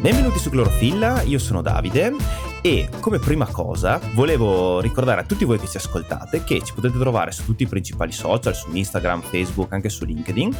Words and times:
Benvenuti 0.00 0.38
su 0.38 0.48
Clorofilla, 0.48 1.20
io 1.24 1.38
sono 1.38 1.60
Davide 1.60 2.14
e 2.62 2.88
come 3.00 3.18
prima 3.18 3.46
cosa 3.46 4.00
volevo 4.14 4.80
ricordare 4.80 5.20
a 5.20 5.24
tutti 5.24 5.44
voi 5.44 5.58
che 5.58 5.68
ci 5.68 5.76
ascoltate 5.76 6.42
che 6.42 6.62
ci 6.62 6.72
potete 6.72 6.98
trovare 6.98 7.32
su 7.32 7.44
tutti 7.44 7.64
i 7.64 7.66
principali 7.66 8.10
social, 8.10 8.54
su 8.54 8.74
Instagram, 8.74 9.20
Facebook, 9.20 9.70
anche 9.74 9.90
su 9.90 10.06
LinkedIn. 10.06 10.56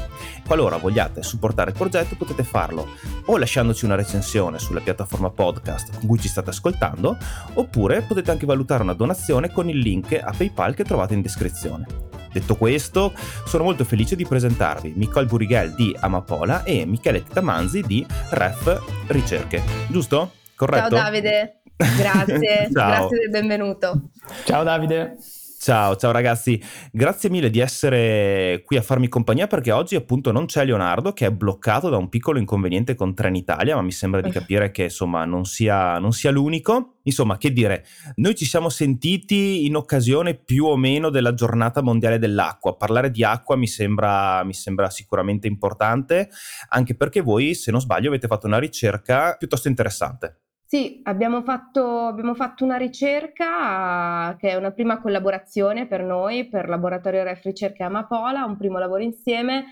Qualora 0.47 0.77
vogliate 0.77 1.23
supportare 1.23 1.71
il 1.71 1.77
progetto 1.79 2.17
potete 2.17 2.45
farlo 2.45 2.87
o 3.25 3.39
lasciandoci 3.39 3.87
una 3.87 3.95
recensione 3.95 4.59
sulla 4.59 4.81
piattaforma 4.81 5.31
podcast 5.31 5.97
con 5.97 6.07
cui 6.07 6.21
ci 6.21 6.29
state 6.29 6.51
ascoltando 6.51 7.17
oppure 7.55 8.03
potete 8.03 8.31
anche 8.31 8.45
valutare 8.45 8.83
una 8.83 8.93
donazione 8.93 9.51
con 9.51 9.71
il 9.71 9.79
link 9.79 10.21
a 10.23 10.35
PayPal 10.37 10.75
che 10.75 10.85
trovate 10.85 11.15
in 11.15 11.23
descrizione. 11.23 12.10
Detto 12.33 12.57
questo, 12.57 13.13
sono 13.47 13.65
molto 13.65 13.85
felice 13.85 14.17
di 14.17 14.25
presentarvi 14.25 14.93
Nicole 14.97 15.27
Burighel 15.27 15.75
di 15.75 15.97
Amapola 15.99 16.63
e 16.63 16.85
Michele 16.87 17.23
Titamanzi 17.23 17.83
di 17.83 18.07
Ref 18.31 18.81
Ricerche. 19.09 19.63
Giusto? 19.89 20.33
Corretto? 20.55 20.95
Ciao 20.95 21.05
Davide, 21.05 21.61
grazie, 21.77 22.69
grazie 22.71 23.19
del 23.19 23.31
benvenuto. 23.31 24.11
Ciao 24.45 24.63
Davide. 24.63 25.17
Ciao, 25.63 25.95
ciao 25.97 26.11
ragazzi, 26.11 26.59
grazie 26.91 27.29
mille 27.29 27.51
di 27.51 27.59
essere 27.59 28.63
qui 28.65 28.79
a 28.79 28.83
farmi 28.83 29.09
compagnia 29.09 29.47
perché 29.47 29.73
oggi 29.73 29.95
appunto 29.95 30.33
non 30.33 30.47
c'è 30.47 30.65
Leonardo 30.65 31.13
che 31.13 31.27
è 31.27 31.31
bloccato 31.31 31.91
da 31.91 31.99
un 31.99 32.09
piccolo 32.09 32.39
inconveniente 32.39 32.95
con 32.95 33.15
Trenitalia, 33.15 33.75
ma 33.75 33.83
mi 33.83 33.93
sembra 33.93 34.23
di 34.23 34.31
capire 34.31 34.71
che 34.71 34.85
insomma 34.85 35.27
non 35.27 35.45
sia, 35.45 35.99
non 35.99 36.13
sia 36.13 36.31
l'unico. 36.31 36.95
Insomma, 37.03 37.37
che 37.37 37.53
dire, 37.53 37.85
noi 38.17 38.35
ci 38.35 38.47
siamo 38.47 38.71
sentiti 38.71 39.67
in 39.67 39.77
occasione 39.77 40.35
più 40.35 40.65
o 40.65 40.77
meno 40.79 41.11
della 41.11 41.35
giornata 41.35 41.83
mondiale 41.83 42.19
dell'acqua. 42.19 42.77
Parlare 42.77 43.11
di 43.11 43.23
acqua 43.23 43.55
mi 43.57 43.67
sembra, 43.67 44.43
mi 44.45 44.55
sembra 44.55 44.89
sicuramente 44.89 45.47
importante, 45.47 46.31
anche 46.71 46.95
perché 46.95 47.21
voi, 47.21 47.55
se 47.55 47.71
non 47.71 47.83
sbaglio, 47.83 48.09
avete 48.09 48.29
fatto 48.29 48.47
una 48.47 48.59
ricerca 48.59 49.35
piuttosto 49.39 49.69
interessante. 49.69 50.41
Sì, 50.73 51.01
abbiamo 51.03 51.43
fatto, 51.43 51.85
abbiamo 52.07 52.37
fatto, 52.37 52.63
una 52.63 52.77
ricerca 52.77 54.37
che 54.39 54.51
è 54.51 54.55
una 54.55 54.71
prima 54.71 55.01
collaborazione 55.01 55.89
per 55.89 56.05
noi, 56.05 56.49
per 56.49 56.69
Laboratorio 56.69 57.25
Ref 57.25 57.43
Ricerca 57.43 57.87
Amapola, 57.87 58.45
un 58.45 58.57
primo 58.57 58.79
lavoro 58.79 59.03
insieme 59.03 59.65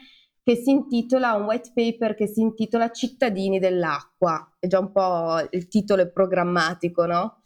che 0.42 0.56
si 0.56 0.70
intitola, 0.70 1.34
un 1.34 1.44
white 1.44 1.70
paper 1.72 2.16
che 2.16 2.26
si 2.26 2.40
intitola 2.40 2.90
Cittadini 2.90 3.60
dell'acqua, 3.60 4.56
è 4.58 4.66
già 4.66 4.80
un 4.80 4.90
po' 4.90 5.36
il 5.52 5.68
titolo 5.68 6.10
programmatico, 6.10 7.06
no? 7.06 7.42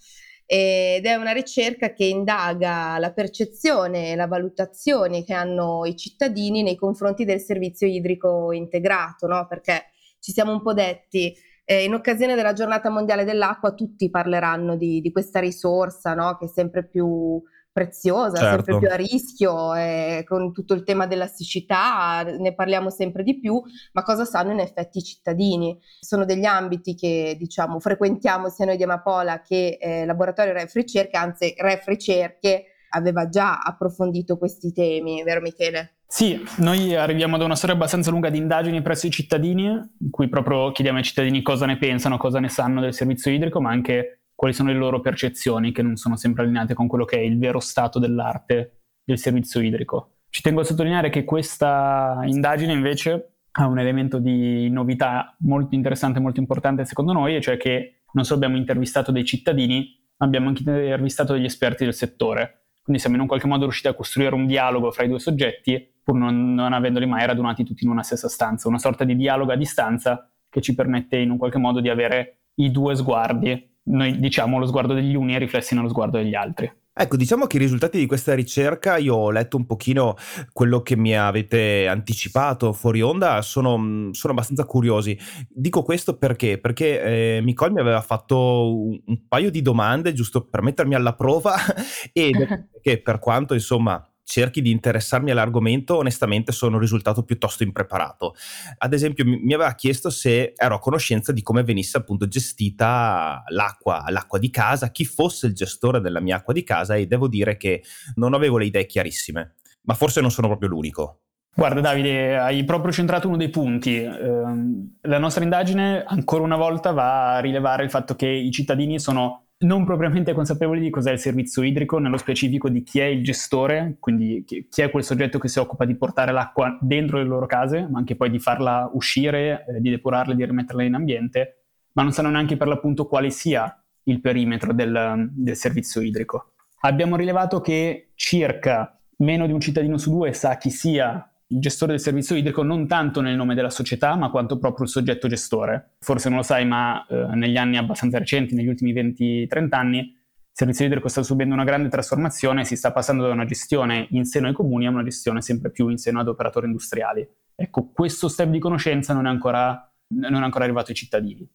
Ed 0.47 1.05
è 1.05 1.15
una 1.17 1.33
ricerca 1.33 1.93
che 1.93 2.07
indaga 2.07 2.97
la 2.99 3.13
percezione 3.13 4.13
e 4.13 4.17
la 4.17 4.29
valutazione 4.29 5.25
che 5.25 5.35
hanno 5.35 5.85
i 5.85 5.95
cittadini 5.95 6.63
nei 6.63 6.77
confronti 6.77 7.27
del 7.27 7.41
servizio 7.41 7.87
idrico 7.87 8.51
integrato, 8.53 9.27
no? 9.27 9.47
Perché 9.47 9.91
ci 10.21 10.33
siamo 10.33 10.53
un 10.53 10.63
po' 10.63 10.73
detti 10.73 11.37
eh, 11.65 11.85
in 11.85 11.95
occasione 11.95 12.35
della 12.35 12.53
giornata 12.53 12.91
mondiale 12.91 13.25
dell'acqua 13.25 13.73
tutti 13.73 14.11
parleranno 14.11 14.77
di, 14.77 15.01
di 15.01 15.13
questa 15.13 15.41
risorsa 15.41 16.15
no? 16.15 16.37
che 16.39 16.47
è 16.47 16.49
sempre 16.49 16.87
più 16.87 17.43
preziosa, 17.73 18.37
certo. 18.37 18.65
sempre 18.65 18.79
più 18.79 18.89
a 18.91 18.97
rischio, 18.97 19.75
eh, 19.75 20.25
con 20.29 20.53
tutto 20.53 20.75
il 20.75 20.85
tema 20.85 21.07
della 21.07 21.27
siccità, 21.27 22.23
ne 22.23 22.55
parliamo 22.55 22.91
sempre 22.91 23.23
di 23.23 23.41
più, 23.41 23.61
ma 23.93 24.03
cosa 24.03 24.27
sanno 24.27 24.53
in 24.53 24.61
effetti 24.61 24.99
i 24.99 25.03
cittadini? 25.03 25.79
Sono 25.99 26.27
degli 26.27 26.45
ambiti 26.45 26.95
che 26.95 27.35
diciamo 27.39 27.81
frequentiamo 27.81 28.51
sia 28.51 28.67
noi 28.67 28.77
di 28.77 28.83
Amapola 28.83 29.41
che 29.41 29.79
eh, 29.81 30.05
Laboratorio 30.05 30.53
Ref 30.53 30.75
Ricerche, 30.75 31.17
anzi 31.17 31.55
Ref 31.57 31.87
Ricerche 31.87 32.67
aveva 32.93 33.29
già 33.29 33.59
approfondito 33.59 34.39
questi 34.39 34.73
temi, 34.73 35.23
vero 35.23 35.41
Michele? 35.41 35.97
Sì, 36.07 36.43
noi 36.59 36.95
arriviamo 36.95 37.39
da 37.39 37.45
una 37.45 37.55
storia 37.55 37.75
abbastanza 37.75 38.11
lunga 38.11 38.29
di 38.29 38.37
indagini 38.37 38.83
presso 38.83 39.07
i 39.07 39.11
cittadini, 39.11 39.65
in 39.65 40.11
cui 40.11 40.29
proprio 40.29 40.71
chiediamo 40.71 40.99
ai 40.99 41.05
cittadini 41.05 41.41
cosa 41.41 41.65
ne 41.65 41.79
pensano, 41.79 42.19
cosa 42.19 42.39
ne 42.39 42.49
sanno 42.49 42.81
del 42.83 42.93
servizio 42.93 43.31
idrico, 43.31 43.61
ma 43.63 43.71
anche 43.71 44.25
quali 44.35 44.53
sono 44.53 44.71
le 44.71 44.77
loro 44.77 45.01
percezioni, 45.01 45.73
che 45.73 45.83
non 45.83 45.97
sono 45.97 46.17
sempre 46.17 46.43
allineate 46.43 46.75
con 46.75 46.87
quello 46.87 47.05
che 47.05 47.17
è 47.17 47.21
il 47.21 47.39
vero 47.39 47.61
stato 47.61 47.99
dell'arte 47.99 48.81
del 49.05 49.19
servizio 49.19 49.61
idrico. 49.61 50.17
Ci 50.29 50.43
tengo 50.43 50.61
a 50.61 50.65
sottolineare 50.65 51.09
che 51.09 51.25
questa 51.25 52.21
indagine 52.25 52.73
invece 52.73 53.37
ha 53.53 53.67
un 53.67 53.79
elemento 53.79 54.19
di 54.19 54.69
novità 54.71 55.35
molto 55.41 55.75
interessante 55.75 56.19
e 56.19 56.23
molto 56.23 56.41
importante 56.41 56.85
secondo 56.85 57.13
noi, 57.13 57.37
e 57.37 57.41
cioè 57.41 57.57
che 57.57 58.03
non 58.13 58.25
solo 58.25 58.37
abbiamo 58.37 58.59
intervistato 58.59 59.13
dei 59.13 59.25
cittadini, 59.25 59.99
ma 60.19 60.27
abbiamo 60.27 60.49
anche 60.49 60.63
intervistato 60.63 61.33
degli 61.33 61.47
esperti 61.47 61.85
del 61.85 61.95
settore. 61.95 62.62
Quindi 62.83 63.01
siamo 63.01 63.17
in 63.17 63.23
un 63.23 63.29
qualche 63.29 63.47
modo 63.47 63.65
riusciti 63.65 63.89
a 63.89 63.95
costruire 63.95 64.35
un 64.35 64.47
dialogo 64.47 64.91
fra 64.91 65.05
i 65.05 65.09
due 65.09 65.21
soggetti 65.21 65.93
pur 66.03 66.17
non, 66.17 66.55
non 66.55 66.73
avendoli 66.73 67.07
mai 67.07 67.25
radunati 67.27 67.65
tutti 67.65 67.85
in 67.85 67.91
una 67.91 68.03
stessa 68.03 68.29
stanza, 68.29 68.69
una 68.69 68.79
sorta 68.79 69.05
di 69.05 69.17
dialogo 69.17 69.53
a 69.53 69.57
distanza 69.57 70.29
che 70.49 70.61
ci 70.61 70.75
permette 70.75 71.17
in 71.17 71.31
un 71.31 71.39
qualche 71.39 71.59
modo 71.59 71.81
di 71.81 71.89
avere 71.89 72.39
i 72.57 72.71
due 72.71 72.95
sguardi, 72.95 73.71
noi 73.85 74.19
diciamo 74.19 74.59
lo 74.59 74.67
sguardo 74.67 74.95
degli 74.95 75.15
uni 75.15 75.35
e 75.35 75.39
riflessi 75.39 75.75
nello 75.75 75.89
sguardo 75.89 76.19
degli 76.19 76.35
altri. 76.35 76.71
Ecco, 76.95 77.17
diciamo 77.17 77.47
che 77.47 77.57
i 77.57 77.61
risultati 77.61 77.97
di 77.99 78.05
questa 78.05 78.35
ricerca, 78.35 78.99
io 78.99 79.15
ho 79.15 79.31
letto 79.31 79.57
un 79.57 79.65
pochino 79.65 80.15
quello 80.53 80.83
che 80.83 80.95
mi 80.95 81.17
avete 81.17 81.89
anticipato 81.89 82.75
fuori 82.75 83.01
onda, 83.01 83.41
sono, 83.41 84.11
sono 84.13 84.33
abbastanza 84.35 84.67
curiosi. 84.67 85.19
Dico 85.49 85.83
questo 85.83 86.19
perché? 86.19 86.59
Perché 86.59 87.37
eh, 87.37 87.41
Nicole 87.41 87.73
mi 87.73 87.81
aveva 87.81 88.03
fatto 88.03 88.77
un, 88.77 89.01
un, 89.07 89.27
paio 89.27 89.51
di 89.51 89.63
domande 89.63 90.13
giusto 90.13 90.45
per 90.47 90.61
mettermi 90.61 90.95
alla 90.95 91.15
prova 91.15 91.55
e 92.13 92.31
che 92.83 93.01
per 93.01 93.19
quanto 93.19 93.55
insomma 93.55 94.07
cerchi 94.33 94.63
di 94.63 94.71
interessarmi 94.71 95.31
all'argomento, 95.31 95.99
onestamente 95.99 96.53
sono 96.53 96.79
risultato 96.79 97.23
piuttosto 97.23 97.65
impreparato. 97.65 98.35
Ad 98.79 98.95
esempio, 98.95 99.27
mi 99.27 99.53
aveva 99.53 99.75
chiesto 99.75 100.09
se 100.09 100.55
ero 100.57 100.77
a 100.77 100.79
conoscenza 100.79 101.33
di 101.33 101.43
come 101.43 101.63
venisse 101.63 101.99
appunto 101.99 102.27
gestita 102.27 103.45
l'acqua, 103.49 104.05
l'acqua 104.09 104.39
di 104.39 104.49
casa, 104.49 104.91
chi 104.91 105.05
fosse 105.05 105.49
il 105.49 105.53
gestore 105.53 106.01
della 106.01 106.21
mia 106.21 106.37
acqua 106.37 106.55
di 106.55 106.65
casa 106.65 106.95
e 106.95 107.07
devo 107.07 107.29
dire 107.29 107.59
che 107.59 107.83
non 108.15 108.33
avevo 108.33 108.57
le 108.57 108.65
idee 108.65 108.87
chiarissime, 108.87 109.57
ma 109.83 109.93
forse 109.93 110.23
non 110.23 110.31
sono 110.31 110.47
proprio 110.47 110.71
l'unico. 110.71 111.19
Guarda 111.55 111.83
Davide, 111.83 112.39
hai 112.39 112.65
proprio 112.65 112.91
centrato 112.91 113.29
uno 113.29 113.37
dei 113.37 113.51
punti. 113.51 113.97
Ehm, 113.97 114.97
la 115.03 115.19
nostra 115.19 115.45
indagine 115.45 116.03
ancora 116.07 116.43
una 116.43 116.57
volta 116.57 116.93
va 116.93 117.35
a 117.35 117.41
rilevare 117.41 117.85
il 117.85 117.91
fatto 117.91 118.17
che 118.17 118.29
i 118.29 118.51
cittadini 118.51 118.99
sono 118.99 119.49
non 119.63 119.85
propriamente 119.85 120.33
consapevoli 120.33 120.81
di 120.81 120.91
cos'è 120.91 121.13
il 121.13 121.19
servizio 121.19 121.63
idrico, 121.63 121.99
nello 121.99 122.17
specifico 122.17 122.69
di 122.69 122.83
chi 122.83 123.01
è 123.01 123.05
il 123.05 123.23
gestore, 123.23 123.97
quindi 123.99 124.45
chi 124.45 124.83
è 124.83 124.91
quel 124.91 125.05
soggetto 125.05 125.39
che 125.39 125.49
si 125.49 125.59
occupa 125.59 125.85
di 125.85 125.97
portare 125.97 126.33
l'acqua 126.33 126.79
dentro 126.81 127.19
le 127.19 127.25
loro 127.25 127.47
case, 127.47 127.87
ma 127.89 127.99
anche 127.99 128.17
poi 128.17 128.31
di 128.31 128.39
farla 128.39 128.91
uscire, 128.93 129.65
eh, 129.67 129.81
di 129.81 129.91
depurarla, 129.91 130.35
di 130.35 130.45
rimetterla 130.45 130.83
in 130.83 130.95
ambiente, 130.95 131.65
ma 131.93 132.03
non 132.03 132.13
sanno 132.13 132.31
neanche 132.31 132.57
per 132.57 132.69
l'appunto 132.69 133.07
quale 133.07 133.31
sia 133.31 133.77
il 134.05 134.21
perimetro 134.21 134.73
del, 134.73 135.29
del 135.33 135.57
servizio 135.57 136.01
idrico. 136.01 136.53
Abbiamo 136.81 137.17
rilevato 137.17 137.61
che 137.61 138.11
circa 138.15 138.99
meno 139.19 139.47
di 139.47 139.53
un 139.53 139.61
cittadino 139.61 139.99
su 139.99 140.11
due 140.11 140.33
sa 140.33 140.57
chi 140.57 140.71
sia 140.71 141.32
gestore 141.59 141.93
del 141.93 142.01
servizio 142.01 142.37
idrico 142.37 142.63
non 142.63 142.87
tanto 142.87 143.21
nel 143.21 143.37
nome 143.37 143.55
della 143.55 143.71
società, 143.71 144.17
ma 144.17 144.31
quanto 144.31 144.59
proprio 144.59 144.85
il 144.85 144.91
soggetto 144.91 145.29
gestore. 145.29 145.95
Forse 146.01 146.29
non 146.29 146.39
lo 146.39 146.45
sai, 146.45 146.67
ma 146.67 147.07
eh, 147.07 147.35
negli 147.35 147.57
anni 147.57 147.77
abbastanza 147.77 148.19
recenti, 148.19 148.55
negli 148.55 148.69
ultimi 148.69 148.93
20-30 148.93 149.69
anni, 149.71 149.99
il 149.99 150.59
servizio 150.59 150.85
idrico 150.85 151.09
sta 151.09 151.23
subendo 151.23 151.55
una 151.55 151.65
grande 151.65 151.89
trasformazione, 151.89 152.65
si 152.65 152.77
sta 152.77 152.93
passando 152.93 153.27
da 153.27 153.33
una 153.33 153.45
gestione 153.47 154.07
in 154.11 154.25
seno 154.25 154.49
ai 154.49 154.53
comuni 154.53 154.87
a 154.87 154.91
una 154.91 155.03
gestione 155.03 155.41
sempre 155.41 155.71
più 155.71 155.89
in 155.89 155.97
seno 155.97 156.21
ad 156.21 156.29
operatori 156.29 156.67
industriali. 156.67 157.27
Ecco, 157.55 157.91
questo 157.93 158.29
step 158.29 158.49
di 158.49 158.59
conoscenza 158.59 159.15
non 159.15 159.27
è 159.27 159.31
ancora 159.31 159.92
non 160.15 160.43
è 160.43 160.45
ancora 160.45 160.65
arrivato 160.65 160.91
ai 160.91 160.97
cittadini. 160.97 161.49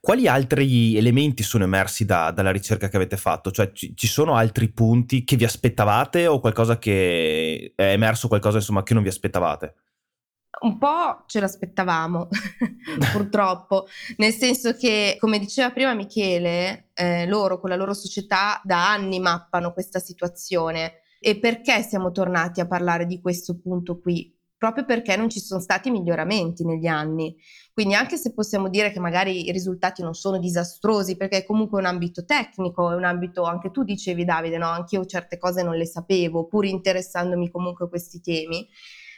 Quali 0.00 0.28
altri 0.28 0.96
elementi 0.96 1.42
sono 1.42 1.64
emersi 1.64 2.04
da, 2.04 2.30
dalla 2.30 2.50
ricerca 2.50 2.88
che 2.88 2.96
avete 2.96 3.16
fatto? 3.16 3.50
Cioè 3.50 3.72
ci, 3.72 3.96
ci, 3.96 4.06
sono 4.06 4.36
altri 4.36 4.68
punti 4.70 5.24
che 5.24 5.36
vi 5.36 5.44
aspettavate 5.44 6.26
o 6.26 6.40
qualcosa 6.40 6.78
che 6.78 7.72
è 7.74 7.92
emerso, 7.92 8.28
qualcosa 8.28 8.58
insomma 8.58 8.82
che 8.82 8.94
non 8.94 9.02
vi 9.02 9.08
aspettavate? 9.08 9.74
Un 10.58 10.78
po' 10.78 11.24
ce 11.26 11.40
l'aspettavamo, 11.40 12.28
purtroppo, 13.12 13.86
nel 14.16 14.32
senso 14.32 14.72
che, 14.74 15.16
come 15.20 15.38
diceva 15.38 15.70
prima 15.70 15.92
Michele, 15.92 16.88
eh, 16.94 17.26
loro 17.26 17.60
con 17.60 17.68
la 17.68 17.76
loro 17.76 17.92
società 17.92 18.60
da 18.64 18.90
anni 18.90 19.20
mappano 19.20 19.72
questa 19.72 19.98
situazione. 19.98 21.00
E 21.18 21.38
perché 21.38 21.82
siamo 21.82 22.10
tornati 22.10 22.60
a 22.60 22.66
parlare 22.66 23.04
di 23.04 23.20
questo 23.20 23.58
punto 23.58 23.98
qui? 23.98 24.35
Proprio 24.58 24.84
perché 24.84 25.16
non 25.16 25.28
ci 25.28 25.40
sono 25.40 25.60
stati 25.60 25.90
miglioramenti 25.90 26.64
negli 26.64 26.86
anni. 26.86 27.36
Quindi 27.72 27.94
anche 27.94 28.16
se 28.16 28.32
possiamo 28.32 28.68
dire 28.68 28.90
che 28.90 29.00
magari 29.00 29.46
i 29.46 29.52
risultati 29.52 30.02
non 30.02 30.14
sono 30.14 30.38
disastrosi, 30.38 31.16
perché 31.16 31.38
è 31.38 31.44
comunque 31.44 31.78
un 31.78 31.86
ambito 31.86 32.24
tecnico, 32.24 32.90
è 32.90 32.94
un 32.94 33.04
ambito, 33.04 33.42
anche 33.44 33.70
tu 33.70 33.84
dicevi 33.84 34.24
Davide, 34.24 34.56
no? 34.56 34.68
anch'io 34.68 35.04
certe 35.04 35.38
cose 35.38 35.62
non 35.62 35.76
le 35.76 35.86
sapevo, 35.86 36.46
pur 36.46 36.64
interessandomi 36.64 37.50
comunque 37.50 37.84
a 37.84 37.88
questi 37.88 38.20
temi, 38.20 38.66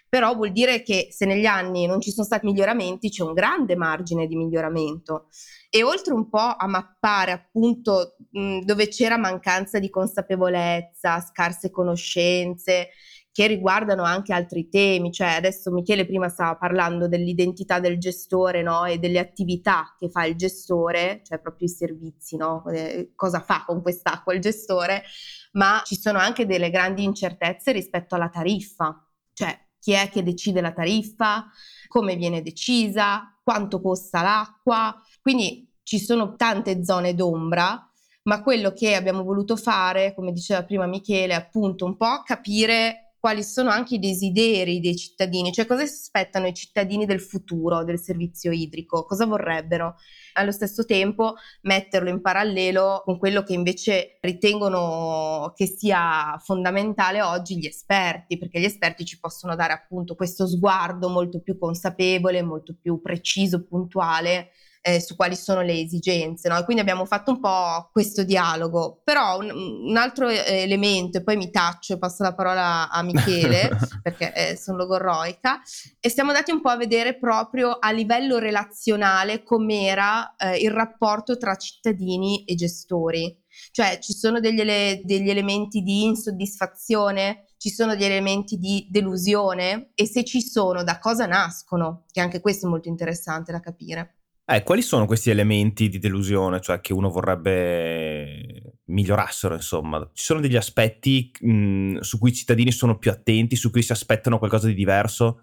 però 0.09 0.35
vuol 0.35 0.53
dire 0.53 0.83
che 0.83 1.09
se 1.11 1.27
negli 1.27 1.45
anni 1.45 1.87
non 1.87 2.01
ci 2.01 2.11
sono 2.11 2.25
stati 2.25 2.47
miglioramenti 2.47 3.11
c'è 3.11 3.23
un 3.23 3.35
grande 3.35 3.77
margine 3.77 4.27
di 4.27 4.37
miglioramento 4.37 5.27
e 5.69 5.83
oltre 5.83 6.15
un 6.15 6.31
po' 6.31 6.39
a 6.39 6.67
mappare 6.67 7.33
appunto 7.33 8.17
mh, 8.31 8.61
dove 8.61 8.89
c'era 8.89 9.19
mancanza 9.19 9.79
di 9.79 9.91
consapevolezza, 9.91 11.21
scarse 11.21 11.71
conoscenze, 11.71 12.89
che 13.39 13.47
riguardano 13.47 14.03
anche 14.03 14.33
altri 14.33 14.69
temi, 14.69 15.13
cioè 15.13 15.29
adesso 15.29 15.71
Michele 15.71 16.07
prima 16.07 16.29
stava 16.29 16.57
parlando 16.57 17.07
dell'identità 17.07 17.79
del 17.79 17.97
gestore 17.97 18.63
no? 18.63 18.85
e 18.85 18.99
delle 18.99 19.21
attività 19.21 19.95
che 19.97 20.11
fa 20.11 20.25
il 20.25 20.35
gestore, 20.35 21.21
cioè 21.23 21.39
proprio 21.39 21.69
i 21.69 21.71
servizi, 21.71 22.37
no? 22.37 22.65
eh, 22.69 23.13
cosa 23.15 23.39
fa 23.39 23.63
con 23.65 23.81
quest'acqua 23.81 24.35
il 24.35 24.41
gestore, 24.41 25.05
ma 25.53 25.81
ci 25.85 25.95
sono 25.95 26.19
anche 26.19 26.47
delle 26.47 26.69
grandi 26.69 27.05
incertezze 27.05 27.71
rispetto 27.71 28.17
alla 28.17 28.29
tariffa, 28.29 29.07
cioè 29.35 29.57
chi 29.79 29.93
è 29.93 30.09
che 30.09 30.25
decide 30.25 30.61
la 30.61 30.73
tariffa, 30.73 31.49
come 31.87 32.17
viene 32.17 32.43
decisa, 32.43 33.39
quanto 33.45 33.81
costa 33.81 34.21
l'acqua, 34.21 35.01
quindi 35.23 35.73
ci 35.85 36.01
sono 36.01 36.35
tante 36.35 36.85
zone 36.85 37.15
d'ombra 37.15 37.85
ma 38.25 38.43
quello 38.43 38.73
che 38.73 38.95
abbiamo 38.95 39.23
voluto 39.23 39.57
fare, 39.57 40.13
come 40.15 40.33
diceva 40.33 40.63
prima 40.63 40.87
Michele, 40.87 41.33
è 41.33 41.37
appunto 41.37 41.87
un 41.87 41.97
po' 41.97 42.21
capire 42.27 43.08
quali 43.21 43.43
sono 43.43 43.71
anche 43.71 43.97
i 43.97 43.99
desideri 43.99 44.81
dei 44.81 44.97
cittadini, 44.97 45.53
cioè 45.53 45.67
cosa 45.67 45.85
si 45.87 45.95
aspettano 45.95 46.47
i 46.47 46.55
cittadini 46.55 47.05
del 47.05 47.21
futuro 47.21 47.85
del 47.85 47.99
servizio 47.99 48.53
idrico, 48.53 49.05
cosa 49.05 49.27
vorrebbero. 49.27 49.97
Allo 50.35 50.53
stesso 50.53 50.85
tempo 50.85 51.35
metterlo 51.63 52.09
in 52.09 52.21
parallelo 52.21 53.03
con 53.05 53.19
quello 53.19 53.43
che 53.43 53.55
invece 53.55 54.19
ritengono 54.21 55.53
che 55.57 55.67
sia 55.67 56.41
fondamentale 56.43 57.21
oggi 57.23 57.59
gli 57.59 57.67
esperti, 57.67 58.39
perché 58.39 58.61
gli 58.61 58.65
esperti 58.65 59.05
ci 59.05 59.19
possono 59.19 59.57
dare 59.57 59.73
appunto 59.73 60.15
questo 60.15 60.47
sguardo 60.47 61.09
molto 61.09 61.41
più 61.41 61.59
consapevole, 61.59 62.43
molto 62.43 62.77
più 62.81 63.01
preciso, 63.01 63.67
puntuale 63.67 64.51
eh, 64.81 65.01
su 65.01 65.17
quali 65.17 65.37
sono 65.37 65.63
le 65.63 65.81
esigenze, 65.81 66.49
no? 66.49 66.63
quindi 66.65 66.83
abbiamo 66.83 67.05
fatto 67.05 67.33
un 67.33 67.41
po' 67.41 67.89
questo 67.93 68.23
dialogo. 68.23 69.01
Però 69.05 69.39
un, 69.39 69.51
un 69.51 69.97
altro 69.97 70.29
elemento, 70.29 71.19
e 71.19 71.23
poi 71.23 71.37
mi 71.37 71.51
taccio 71.51 71.95
e 71.95 71.99
passo 71.99 72.23
la 72.23 72.35
parola 72.35 72.89
a 72.91 73.03
Michele, 73.03 73.71
perché 74.03 74.33
eh, 74.35 74.57
sono 74.57 74.79
logorroica, 74.79 75.61
e 76.01 76.09
siamo 76.09 76.31
andati 76.31 76.51
un 76.51 76.61
po' 76.61 76.71
a 76.71 76.77
vedere 76.77 77.19
proprio 77.19 77.79
a 77.79 77.91
livello 77.91 78.39
relazionale 78.39 79.43
com'era 79.43 80.35
eh, 80.37 80.59
il 80.59 80.71
rapporto 80.71 81.37
tra 81.37 81.57
cittadini 81.57 82.45
e 82.45 82.55
gestori. 82.55 83.47
Cioè 83.73 83.99
ci 83.99 84.13
sono 84.13 84.41
degli, 84.41 84.61
ele- 84.61 85.01
degli 85.05 85.31
elementi 85.31 85.83
di 85.83 86.05
insoddisfazione, 86.05 87.47
ci 87.59 87.71
sono 87.71 87.95
degli 87.95 88.05
elementi 88.05 88.57
di 88.57 88.87
delusione 88.89 89.91
e 89.95 90.07
se 90.07 90.25
ci 90.25 90.41
sono, 90.41 90.85
da 90.85 90.99
cosa 90.99 91.27
nascono? 91.27 92.05
Che 92.11 92.21
anche 92.21 92.41
questo 92.41 92.67
è 92.67 92.71
molto 92.71 92.89
interessante 92.89 93.51
da 93.53 93.61
capire. 93.61 94.18
Eh, 94.51 94.63
quali 94.63 94.81
sono 94.81 95.05
questi 95.05 95.29
elementi 95.29 95.91
di 95.91 95.99
delusione, 95.99 96.63
cioè 96.63 96.81
che 96.81 96.95
uno 96.95 97.11
vorrebbe 97.11 98.79
migliorassero, 98.85 99.55
insomma? 99.55 100.01
Ci 100.15 100.25
sono 100.25 100.41
degli 100.41 100.57
aspetti 100.57 101.31
mh, 101.39 101.99
su 101.99 102.19
cui 102.19 102.31
i 102.31 102.35
cittadini 102.35 102.73
sono 102.73 102.97
più 102.97 103.11
attenti, 103.11 103.57
su 103.57 103.71
cui 103.71 103.83
si 103.83 103.93
aspettano 103.93 104.39
qualcosa 104.39 104.67
di 104.67 104.73
diverso? 104.73 105.43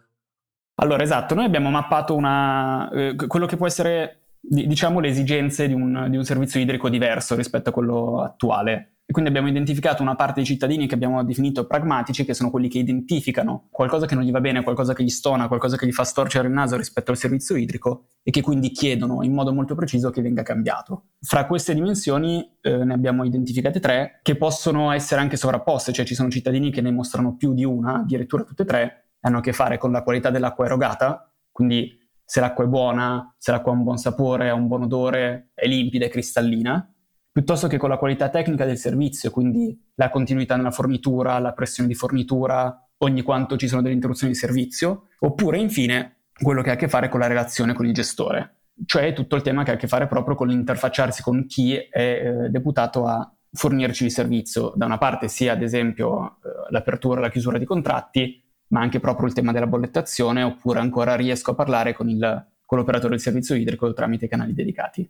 Allora, 0.82 1.04
esatto, 1.04 1.36
noi 1.36 1.46
abbiamo 1.46 1.70
mappato 1.70 2.16
una, 2.16 2.90
eh, 2.90 3.16
quello 3.16 3.46
che 3.46 3.58
può 3.58 3.68
essere, 3.68 4.25
diciamo, 4.48 5.00
le 5.00 5.10
esigenze 5.10 5.68
di 5.68 5.74
un, 5.74 6.08
di 6.10 6.18
un 6.18 6.24
servizio 6.24 6.60
idrico 6.60 6.90
diverso 6.90 7.36
rispetto 7.36 7.70
a 7.70 7.74
quello 7.74 8.22
attuale. 8.22 8.92
Quindi 9.08 9.30
abbiamo 9.30 9.48
identificato 9.48 10.02
una 10.02 10.16
parte 10.16 10.36
dei 10.36 10.46
cittadini 10.46 10.88
che 10.88 10.96
abbiamo 10.96 11.24
definito 11.24 11.68
pragmatici, 11.68 12.26
che 12.26 12.34
sono 12.34 12.50
quelli 12.50 12.68
che 12.68 12.80
identificano 12.80 13.68
qualcosa 13.70 14.08
che 14.08 14.16
non 14.16 14.24
gli 14.24 14.32
va 14.32 14.42
bene, 14.42 14.64
qualcosa 14.64 14.94
che 14.94 15.04
gli 15.04 15.10
stona, 15.10 15.48
qualcosa 15.48 15.78
che 15.78 15.86
gli 15.86 15.92
fa 15.92 16.04
storcere 16.04 16.48
il 16.48 16.54
naso 16.54 16.76
rispetto 16.76 17.12
al 17.12 17.18
servizio 17.18 17.56
idrico 17.56 18.08
e 18.24 18.32
che 18.32 18.42
quindi 18.42 18.72
chiedono 18.72 19.22
in 19.22 19.32
modo 19.32 19.54
molto 19.54 19.76
preciso 19.76 20.10
che 20.10 20.24
venga 20.24 20.42
cambiato. 20.42 21.10
Fra 21.22 21.46
queste 21.46 21.76
dimensioni 21.76 22.58
eh, 22.62 22.84
ne 22.84 22.94
abbiamo 22.94 23.24
identificate 23.24 23.80
tre 23.80 24.20
che 24.24 24.36
possono 24.38 24.92
essere 24.92 25.22
anche 25.22 25.38
sovrapposte, 25.38 25.94
cioè 25.94 26.04
ci 26.04 26.16
sono 26.16 26.30
cittadini 26.30 26.72
che 26.72 26.82
ne 26.82 26.92
mostrano 26.92 27.36
più 27.36 27.54
di 27.54 27.64
una, 27.64 28.00
addirittura 28.00 28.44
tutte 28.44 28.64
e 28.64 28.66
tre, 28.66 29.10
hanno 29.20 29.38
a 29.38 29.42
che 29.42 29.54
fare 29.54 29.78
con 29.78 29.92
la 29.92 30.02
qualità 30.02 30.32
dell'acqua 30.32 30.66
erogata, 30.66 31.32
quindi 31.52 31.96
se 32.26 32.40
l'acqua 32.40 32.64
è 32.64 32.68
buona, 32.68 33.34
se 33.38 33.52
l'acqua 33.52 33.72
ha 33.72 33.76
un 33.76 33.84
buon 33.84 33.98
sapore, 33.98 34.50
ha 34.50 34.54
un 34.54 34.68
buon 34.68 34.84
odore, 34.84 35.52
è 35.54 35.68
limpida 35.68 36.06
e 36.06 36.10
cristallina 36.10 36.90
piuttosto 37.36 37.68
che 37.68 37.76
con 37.76 37.90
la 37.90 37.98
qualità 37.98 38.30
tecnica 38.30 38.64
del 38.64 38.78
servizio, 38.78 39.30
quindi 39.30 39.78
la 39.96 40.10
continuità 40.10 40.56
nella 40.56 40.72
fornitura, 40.72 41.38
la 41.40 41.52
pressione 41.52 41.90
di 41.90 41.94
fornitura, 41.94 42.88
ogni 43.00 43.24
quanto 43.24 43.58
ci 43.58 43.68
sono 43.68 43.82
delle 43.82 43.94
interruzioni 43.94 44.32
di 44.32 44.40
servizio, 44.40 45.10
oppure 45.20 45.58
infine 45.58 46.28
quello 46.32 46.62
che 46.62 46.70
ha 46.70 46.74
a 46.74 46.78
che 46.78 46.88
fare 46.88 47.10
con 47.10 47.20
la 47.20 47.28
relazione 47.28 47.74
con 47.74 47.86
il 47.86 47.94
gestore, 47.94 48.60
cioè 48.86 49.12
tutto 49.12 49.36
il 49.36 49.42
tema 49.42 49.64
che 49.64 49.72
ha 49.72 49.74
a 49.74 49.78
che 49.78 49.90
fare 49.90 50.08
proprio 50.08 50.36
con 50.36 50.48
l'interfacciarsi 50.48 51.22
con 51.22 51.46
chi 51.46 51.76
è 51.76 51.90
eh, 52.00 52.50
deputato 52.50 53.06
a 53.06 53.30
fornirci 53.52 54.06
il 54.06 54.12
servizio, 54.12 54.72
da 54.74 54.86
una 54.86 54.98
parte 54.98 55.28
sia 55.28 55.52
ad 55.52 55.62
esempio 55.62 56.38
eh, 56.42 56.72
l'apertura 56.72 57.20
e 57.20 57.24
la 57.24 57.30
chiusura 57.30 57.58
di 57.58 57.66
contratti, 57.66 58.45
ma 58.68 58.82
anche 58.82 59.00
proprio 59.00 59.28
il 59.28 59.34
tema 59.34 59.52
della 59.52 59.68
bollettazione, 59.68 60.44
oppure 60.44 60.80
ancora 60.80 61.16
riesco 61.16 61.52
a 61.52 61.56
parlare 61.56 61.94
con, 61.94 62.10
il, 62.10 62.48
con 62.66 62.78
l'operatore 62.78 63.12
del 63.12 63.22
servizio 63.22 63.56
idrico 63.56 63.94
tramite 63.94 64.28
canali 64.28 64.54
dedicati. 64.54 65.10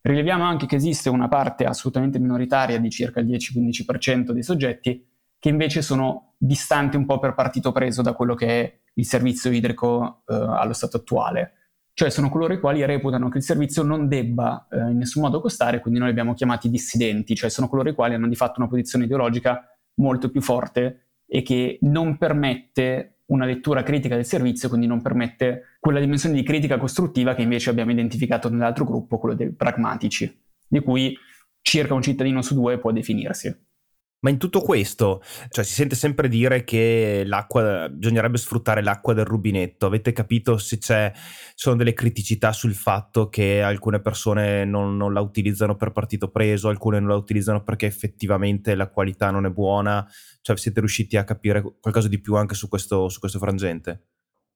Rileviamo 0.00 0.44
anche 0.44 0.66
che 0.66 0.76
esiste 0.76 1.08
una 1.08 1.28
parte 1.28 1.64
assolutamente 1.64 2.18
minoritaria 2.18 2.78
di 2.78 2.90
circa 2.90 3.20
il 3.20 3.26
10-15% 3.26 4.32
dei 4.32 4.42
soggetti 4.42 5.08
che 5.38 5.48
invece 5.48 5.82
sono 5.82 6.34
distanti 6.38 6.96
un 6.96 7.06
po' 7.06 7.18
per 7.18 7.34
partito 7.34 7.72
preso 7.72 8.02
da 8.02 8.12
quello 8.12 8.34
che 8.34 8.46
è 8.46 8.80
il 8.94 9.04
servizio 9.04 9.50
idrico 9.50 10.22
eh, 10.26 10.34
allo 10.34 10.72
stato 10.72 10.98
attuale. 10.98 11.52
Cioè 11.94 12.10
sono 12.10 12.28
coloro 12.28 12.54
i 12.54 12.60
quali 12.60 12.84
reputano 12.84 13.28
che 13.28 13.38
il 13.38 13.44
servizio 13.44 13.82
non 13.82 14.08
debba 14.08 14.66
eh, 14.70 14.90
in 14.90 14.98
nessun 14.98 15.22
modo 15.22 15.40
costare, 15.40 15.80
quindi 15.80 16.00
noi 16.00 16.08
li 16.08 16.14
abbiamo 16.14 16.34
chiamati 16.34 16.68
dissidenti, 16.68 17.34
cioè 17.34 17.50
sono 17.50 17.68
coloro 17.68 17.88
i 17.88 17.94
quali 17.94 18.14
hanno 18.14 18.28
di 18.28 18.34
fatto 18.34 18.60
una 18.60 18.68
posizione 18.68 19.04
ideologica 19.04 19.68
molto 19.96 20.30
più 20.30 20.40
forte 20.40 21.03
e 21.26 21.42
che 21.42 21.78
non 21.82 22.18
permette 22.18 23.18
una 23.26 23.46
lettura 23.46 23.82
critica 23.82 24.16
del 24.16 24.26
servizio, 24.26 24.68
quindi 24.68 24.86
non 24.86 25.00
permette 25.00 25.76
quella 25.80 26.00
dimensione 26.00 26.34
di 26.34 26.42
critica 26.42 26.76
costruttiva 26.76 27.34
che 27.34 27.42
invece 27.42 27.70
abbiamo 27.70 27.90
identificato 27.90 28.50
nell'altro 28.50 28.84
gruppo, 28.84 29.18
quello 29.18 29.34
dei 29.34 29.52
pragmatici, 29.52 30.42
di 30.68 30.80
cui 30.80 31.16
circa 31.62 31.94
un 31.94 32.02
cittadino 32.02 32.42
su 32.42 32.54
due 32.54 32.78
può 32.78 32.92
definirsi. 32.92 33.54
Ma 34.24 34.30
in 34.30 34.38
tutto 34.38 34.62
questo, 34.62 35.22
cioè, 35.50 35.62
si 35.64 35.74
sente 35.74 35.94
sempre 35.94 36.28
dire 36.28 36.64
che 36.64 37.24
l'acqua, 37.26 37.90
bisognerebbe 37.90 38.38
sfruttare 38.38 38.82
l'acqua 38.82 39.12
del 39.12 39.26
rubinetto. 39.26 39.84
Avete 39.84 40.12
capito 40.12 40.56
se 40.56 40.78
c'è, 40.78 41.12
sono 41.54 41.76
delle 41.76 41.92
criticità 41.92 42.50
sul 42.54 42.72
fatto 42.72 43.28
che 43.28 43.60
alcune 43.60 44.00
persone 44.00 44.64
non, 44.64 44.96
non, 44.96 45.12
la 45.12 45.20
utilizzano 45.20 45.76
per 45.76 45.92
partito 45.92 46.30
preso, 46.30 46.70
alcune 46.70 47.00
non 47.00 47.10
la 47.10 47.16
utilizzano 47.16 47.62
perché 47.62 47.84
effettivamente 47.84 48.74
la 48.74 48.88
qualità 48.88 49.30
non 49.30 49.44
è 49.44 49.50
buona? 49.50 50.08
Cioè, 50.40 50.56
siete 50.56 50.80
riusciti 50.80 51.18
a 51.18 51.24
capire 51.24 51.62
qualcosa 51.78 52.08
di 52.08 52.18
più 52.18 52.34
anche 52.36 52.54
su 52.54 52.66
questo, 52.66 53.10
su 53.10 53.20
questo 53.20 53.38
frangente? 53.38 54.06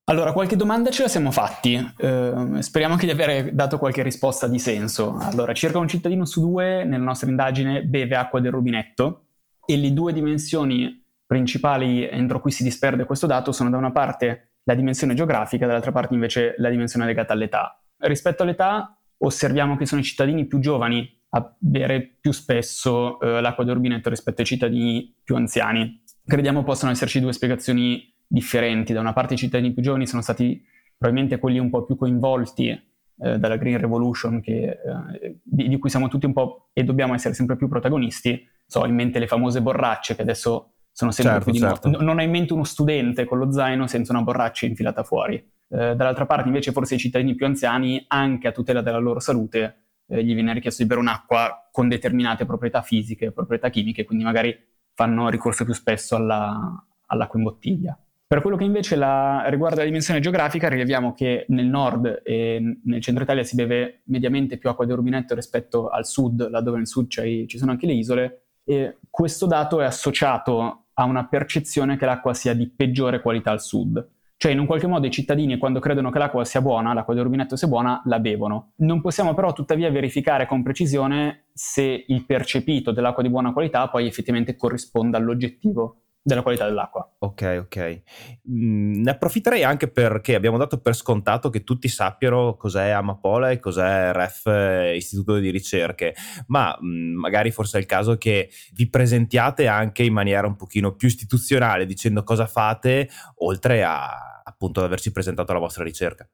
Allora, 0.05 0.33
qualche 0.33 0.57
domanda 0.57 0.89
ce 0.89 1.03
la 1.03 1.09
siamo 1.09 1.31
fatti. 1.31 1.75
Eh, 1.75 2.57
speriamo 2.61 2.95
anche 2.95 3.05
di 3.05 3.13
avere 3.13 3.51
dato 3.53 3.77
qualche 3.77 4.03
risposta 4.03 4.47
di 4.47 4.59
senso. 4.59 5.19
Allora, 5.19 5.53
circa 5.53 5.77
un 5.77 5.89
cittadino 5.89 6.25
su 6.25 6.41
due 6.41 6.85
nella 6.85 7.05
nostra 7.05 7.29
indagine 7.29 7.85
beve 7.85 8.17
acqua 8.17 8.41
del 8.41 8.53
rubinetto 8.53 9.25
e 9.71 9.77
le 9.77 9.93
due 9.93 10.15
dimensioni 10.15 11.05
principali 11.27 12.09
entro 12.09 12.41
cui 12.41 12.51
si 12.51 12.63
disperde 12.63 13.05
questo 13.05 13.27
dato 13.27 13.53
sono 13.53 13.69
da 13.69 13.77
una 13.77 13.93
parte 13.93 14.53
la 14.65 14.75
dimensione 14.75 15.13
geografica, 15.13 15.67
dall'altra 15.67 15.93
parte 15.93 16.15
invece 16.15 16.55
la 16.57 16.71
dimensione 16.71 17.05
legata 17.05 17.35
all'età. 17.35 17.79
Rispetto 17.99 18.45
all'età 18.45 18.99
osserviamo 19.19 19.77
che 19.77 19.85
sono 19.85 20.01
i 20.01 20.05
cittadini 20.05 20.47
più 20.47 20.59
giovani 20.59 21.07
a 21.31 21.55
bere 21.59 22.17
più 22.19 22.33
spesso 22.33 23.21
eh, 23.21 23.43
l'acqua 23.43 23.65
del 23.65 23.75
rubinetto 23.75 24.09
rispetto 24.09 24.41
ai 24.41 24.47
cittadini 24.47 25.15
più 25.23 25.37
anziani. 25.37 26.03
Crediamo 26.25 26.65
possano 26.65 26.93
esserci 26.93 27.21
due 27.21 27.35
spiegazioni 27.35 28.11
differenti. 28.27 28.95
Da 28.95 29.01
una 29.01 29.13
parte 29.13 29.35
i 29.35 29.39
cittadini 29.39 29.75
più 29.75 29.83
giovani 29.83 30.07
sono 30.07 30.23
stati 30.23 30.65
probabilmente 30.97 31.39
quelli 31.39 31.59
un 31.59 31.69
po' 31.69 31.85
più 31.85 31.97
coinvolti 31.97 32.69
eh, 32.69 33.39
dalla 33.39 33.57
Green 33.57 33.79
Revolution, 33.79 34.41
che, 34.41 34.79
eh, 35.23 35.41
di, 35.43 35.69
di, 35.69 35.79
cui 35.79 35.91
siamo 35.91 36.09
tutti 36.09 36.25
un 36.25 36.33
po' 36.33 36.71
e 36.73 36.85
dobbiamo 36.85 37.13
essere 37.13 37.35
sempre 37.35 37.57
più 37.57 37.69
protagonisti. 37.69 38.57
So, 38.71 38.85
in 38.85 38.95
mente 38.95 39.19
le 39.19 39.27
famose 39.27 39.63
borracce 39.63 40.15
che 40.15 40.21
adesso 40.23 40.73
sono 40.93 41.11
sempre 41.11 41.35
certo, 41.35 41.51
più 41.51 41.59
di 41.59 41.67
certo. 41.67 41.89
moda. 41.89 42.05
Non 42.05 42.19
ho 42.19 42.23
in 42.23 42.31
mente 42.31 42.53
uno 42.53 42.65
studente 42.65 43.25
con 43.25 43.39
lo 43.39 43.51
zaino 43.51 43.87
senza 43.87 44.13
una 44.13 44.23
borraccia 44.23 44.67
infilata 44.67 45.05
fuori. 45.05 45.37
Eh, 45.37 45.95
dall'altra 45.95 46.27
parte 46.27 46.49
invece 46.49 46.73
forse 46.73 46.97
i 46.97 46.99
cittadini 46.99 47.35
più 47.35 47.47
anziani, 47.47 48.05
anche 48.09 48.49
a 48.49 48.53
tutela 48.53 48.83
della 48.83 48.99
loro 48.99 49.21
salute, 49.21 49.85
eh, 50.07 50.23
gli 50.23 50.35
viene 50.35 50.53
richiesto 50.53 50.83
di 50.83 50.89
bere 50.89 51.01
un'acqua 51.01 51.69
con 51.71 51.89
determinate 51.89 52.45
proprietà 52.45 52.83
fisiche, 52.83 53.33
proprietà 53.33 53.71
chimiche, 53.71 54.05
quindi 54.05 54.25
magari 54.25 54.55
fanno 54.93 55.29
ricorso 55.29 55.65
più 55.65 55.73
spesso 55.73 56.17
alla, 56.17 56.85
all'acqua 57.07 57.39
in 57.39 57.45
bottiglia. 57.45 57.99
Per 58.27 58.43
quello 58.43 58.57
che 58.57 58.65
invece 58.65 58.95
la, 58.95 59.45
riguarda 59.49 59.79
la 59.79 59.85
dimensione 59.85 60.21
geografica, 60.21 60.69
rileviamo 60.69 61.15
che 61.15 61.47
nel 61.49 61.65
nord 61.65 62.23
e 62.25 62.79
nel 62.85 63.01
centro 63.01 63.23
Italia 63.23 63.43
si 63.43 63.55
beve 63.55 64.03
mediamente 64.05 64.59
più 64.59 64.69
acqua 64.69 64.85
di 64.85 64.93
rubinetto 64.93 65.35
rispetto 65.35 65.89
al 65.89 66.05
sud, 66.05 66.51
laddove 66.51 66.77
nel 66.77 66.87
sud 66.87 67.09
ci 67.09 67.57
sono 67.57 67.71
anche 67.71 67.87
le 67.87 67.95
isole, 67.95 68.48
e 68.69 68.99
questo 69.09 69.47
dato 69.47 69.81
è 69.81 69.87
associato 69.87 70.85
a 70.93 71.05
una 71.05 71.27
percezione 71.27 71.97
che 71.97 72.05
l'acqua 72.05 72.35
sia 72.35 72.53
di 72.53 72.69
peggiore 72.69 73.23
qualità 73.23 73.51
al 73.51 73.63
sud. 73.63 74.07
Cioè, 74.37 74.53
in 74.53 74.59
un 74.59 74.67
qualche 74.67 74.87
modo 74.87 75.07
i 75.07 75.11
cittadini, 75.11 75.57
quando 75.57 75.81
credono 75.81 76.11
che 76.11 76.19
l'acqua 76.19 76.45
sia 76.45 76.61
buona, 76.61 76.93
l'acqua 76.93 77.15
di 77.15 77.21
rubinetto 77.21 77.57
sia 77.57 77.67
buona, 77.67 78.03
la 78.05 78.21
bevono. 78.21 78.73
Non 78.77 79.01
possiamo 79.01 79.33
però 79.33 79.55
tuttavia 79.55 79.91
verificare 79.91 80.47
con 80.47 80.63
precisione 80.63 81.47
se 81.55 82.05
il 82.07 82.27
percepito 82.27 82.93
dell'acqua 82.93 83.23
di 83.23 83.31
buona 83.31 83.55
qualità 83.55 83.89
poi 83.89 84.07
effettivamente 84.07 84.55
corrisponda 84.55 85.17
all'oggettivo 85.17 86.03
della 86.29 86.43
qualità 86.43 86.67
dell'acqua. 86.67 87.11
Ok, 87.19 87.59
ok. 87.61 88.03
Mm, 88.51 89.03
ne 89.03 89.11
approfitterei 89.11 89.65
anche 89.65 89.89
perché 89.89 90.35
abbiamo 90.35 90.59
dato 90.59 90.79
per 90.79 90.95
scontato 90.95 91.49
che 91.51 91.65
tutti 91.65 91.89
sappiano 91.89 92.57
cos'è 92.57 92.91
Amapola 92.91 93.51
e 93.51 93.59
cos'è 93.59 94.13
REF 94.13 94.47
eh, 94.47 94.97
Istituto 94.97 95.39
di 95.39 95.51
Ricerche, 95.51 96.15
ma 96.49 96.79
mm, 96.81 97.17
magari 97.17 97.51
forse 97.51 97.79
è 97.79 97.81
il 97.81 97.87
caso 97.87 98.17
che 98.17 98.51
vi 98.75 98.89
presentiate 98.89 99.67
anche 99.67 100.03
in 100.03 100.13
maniera 100.13 100.47
un 100.47 100.57
pochino 100.57 100.95
più 100.95 101.09
istituzionale 101.09 101.87
dicendo 101.87 102.23
cosa 102.23 102.47
fate 102.47 103.09
oltre 103.37 103.83
a 103.83 104.43
appunto 104.45 104.81
ad 104.81 104.87
averci 104.87 105.13
presentato 105.13 105.53
la 105.53 105.59
vostra 105.59 105.85
ricerca. 105.85 106.29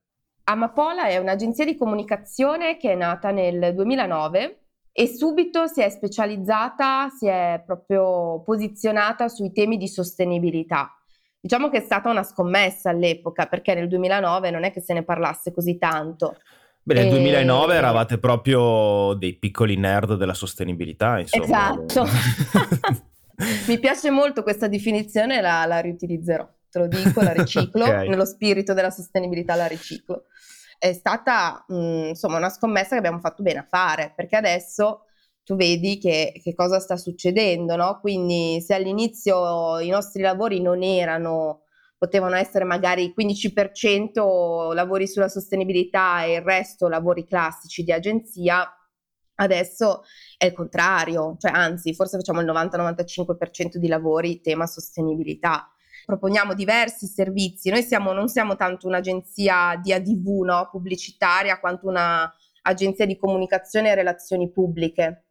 Amapola 0.44 1.06
è 1.06 1.16
un'agenzia 1.16 1.64
di 1.64 1.76
comunicazione 1.76 2.76
che 2.76 2.92
è 2.92 2.94
nata 2.94 3.30
nel 3.30 3.74
2009 3.74 4.63
e 4.96 5.08
subito 5.08 5.66
si 5.66 5.82
è 5.82 5.88
specializzata, 5.88 7.08
si 7.08 7.26
è 7.26 7.60
proprio 7.66 8.40
posizionata 8.44 9.26
sui 9.26 9.50
temi 9.50 9.76
di 9.76 9.88
sostenibilità. 9.88 10.96
Diciamo 11.40 11.68
che 11.68 11.78
è 11.78 11.80
stata 11.80 12.08
una 12.10 12.22
scommessa 12.22 12.90
all'epoca 12.90 13.46
perché 13.46 13.74
nel 13.74 13.88
2009 13.88 14.50
non 14.52 14.62
è 14.62 14.70
che 14.70 14.80
se 14.80 14.94
ne 14.94 15.02
parlasse 15.02 15.52
così 15.52 15.78
tanto. 15.78 16.36
Beh, 16.80 16.94
nel 16.94 17.06
e... 17.06 17.10
2009 17.10 17.74
eravate 17.74 18.18
proprio 18.18 19.14
dei 19.14 19.34
piccoli 19.34 19.76
nerd 19.76 20.14
della 20.14 20.32
sostenibilità, 20.32 21.18
insomma. 21.18 21.44
Esatto. 21.44 22.06
Mi 23.66 23.80
piace 23.80 24.10
molto 24.10 24.44
questa 24.44 24.68
definizione, 24.68 25.40
la, 25.40 25.64
la 25.66 25.80
riutilizzerò, 25.80 26.48
te 26.70 26.78
lo 26.78 26.86
dico, 26.86 27.20
la 27.20 27.32
riciclo, 27.34 27.82
okay. 27.82 28.08
nello 28.08 28.24
spirito 28.24 28.74
della 28.74 28.90
sostenibilità 28.90 29.56
la 29.56 29.66
riciclo 29.66 30.26
è 30.78 30.93
stata 30.93 31.64
mh, 31.69 31.75
mm, 31.75 32.04
insomma 32.09 32.37
una 32.37 32.50
scommessa 32.50 32.90
che 32.90 32.97
abbiamo 32.97 33.21
fatto 33.21 33.43
bene 33.43 33.61
a 33.61 33.66
fare 33.69 34.12
perché 34.14 34.37
adesso 34.37 35.04
tu 35.45 35.57
vedi 35.57 35.99
che, 35.99 36.33
che 36.43 36.54
cosa 36.54 36.81
sta 36.81 36.97
succedendo, 36.97 37.76
no? 37.76 38.00
Quindi 38.00 38.61
se 38.62 38.75
all'inizio 38.75 39.78
i 39.78 39.88
nostri 39.90 40.23
lavori 40.23 40.61
non 40.61 40.83
erano, 40.83 41.64
potevano 41.99 42.37
essere 42.37 42.64
magari 42.64 43.12
15% 43.16 44.73
lavori 44.73 45.07
sulla 45.07 45.28
sostenibilità 45.28 46.25
e 46.25 46.37
il 46.37 46.43
resto 46.43 46.88
lavori 46.88 47.26
classici 47.26 47.85
di 47.85 47.93
agenzia, 47.93 48.66
adesso 49.37 50.02
è 50.38 50.47
il 50.47 50.52
contrario, 50.54 51.37
cioè 51.38 51.50
anzi 51.52 51.95
forse 51.95 52.16
facciamo 52.16 52.40
il 52.40 52.47
90-95% 52.47 53.76
di 53.76 53.88
lavori 53.88 54.40
tema 54.40 54.66
sostenibilità 54.66 55.74
proponiamo 56.04 56.54
diversi 56.54 57.06
servizi. 57.06 57.70
Noi 57.70 57.82
siamo, 57.82 58.12
non 58.12 58.28
siamo 58.28 58.56
tanto 58.56 58.87
un'agenzia 58.87 59.78
di 59.82 59.92
ADV 59.92 60.42
no? 60.44 60.68
pubblicitaria 60.70 61.58
quanto 61.58 61.88
un'agenzia 61.88 63.06
di 63.06 63.16
comunicazione 63.16 63.90
e 63.90 63.94
relazioni 63.94 64.50
pubbliche. 64.50 65.25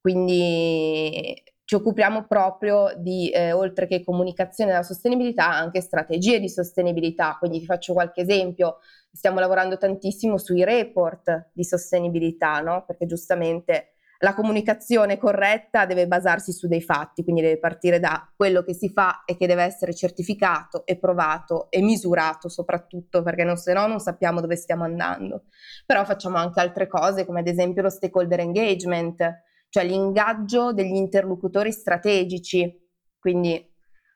Quindi 0.00 1.42
ci 1.64 1.74
occupiamo 1.74 2.26
proprio 2.26 2.94
di, 2.96 3.28
eh, 3.28 3.52
oltre 3.52 3.86
che 3.86 4.02
comunicazione 4.02 4.70
della 4.70 4.82
sostenibilità, 4.82 5.50
anche 5.50 5.82
strategie 5.82 6.40
di 6.40 6.48
sostenibilità. 6.48 7.36
Quindi 7.38 7.58
vi 7.58 7.66
faccio 7.66 7.92
qualche 7.92 8.22
esempio, 8.22 8.78
stiamo 9.12 9.38
lavorando 9.38 9.76
tantissimo 9.76 10.38
sui 10.38 10.64
report 10.64 11.50
di 11.52 11.64
sostenibilità, 11.64 12.60
no? 12.60 12.84
perché 12.86 13.04
giustamente 13.04 13.97
la 14.18 14.34
comunicazione 14.34 15.16
corretta 15.16 15.86
deve 15.86 16.08
basarsi 16.08 16.52
su 16.52 16.66
dei 16.66 16.82
fatti, 16.82 17.22
quindi 17.22 17.40
deve 17.40 17.58
partire 17.58 18.00
da 18.00 18.28
quello 18.34 18.62
che 18.62 18.74
si 18.74 18.88
fa 18.88 19.22
e 19.24 19.36
che 19.36 19.46
deve 19.46 19.62
essere 19.62 19.94
certificato 19.94 20.84
e 20.86 20.98
provato 20.98 21.70
e 21.70 21.80
misurato 21.80 22.48
soprattutto, 22.48 23.22
perché 23.22 23.44
non, 23.44 23.56
se 23.56 23.72
no 23.72 23.86
non 23.86 24.00
sappiamo 24.00 24.40
dove 24.40 24.56
stiamo 24.56 24.82
andando. 24.82 25.44
Però 25.86 26.04
facciamo 26.04 26.36
anche 26.36 26.58
altre 26.58 26.88
cose, 26.88 27.24
come 27.24 27.40
ad 27.40 27.46
esempio 27.46 27.82
lo 27.82 27.90
stakeholder 27.90 28.40
engagement, 28.40 29.42
cioè 29.68 29.84
l'ingaggio 29.84 30.72
degli 30.72 30.96
interlocutori 30.96 31.70
strategici. 31.70 32.86
Quindi 33.20 33.64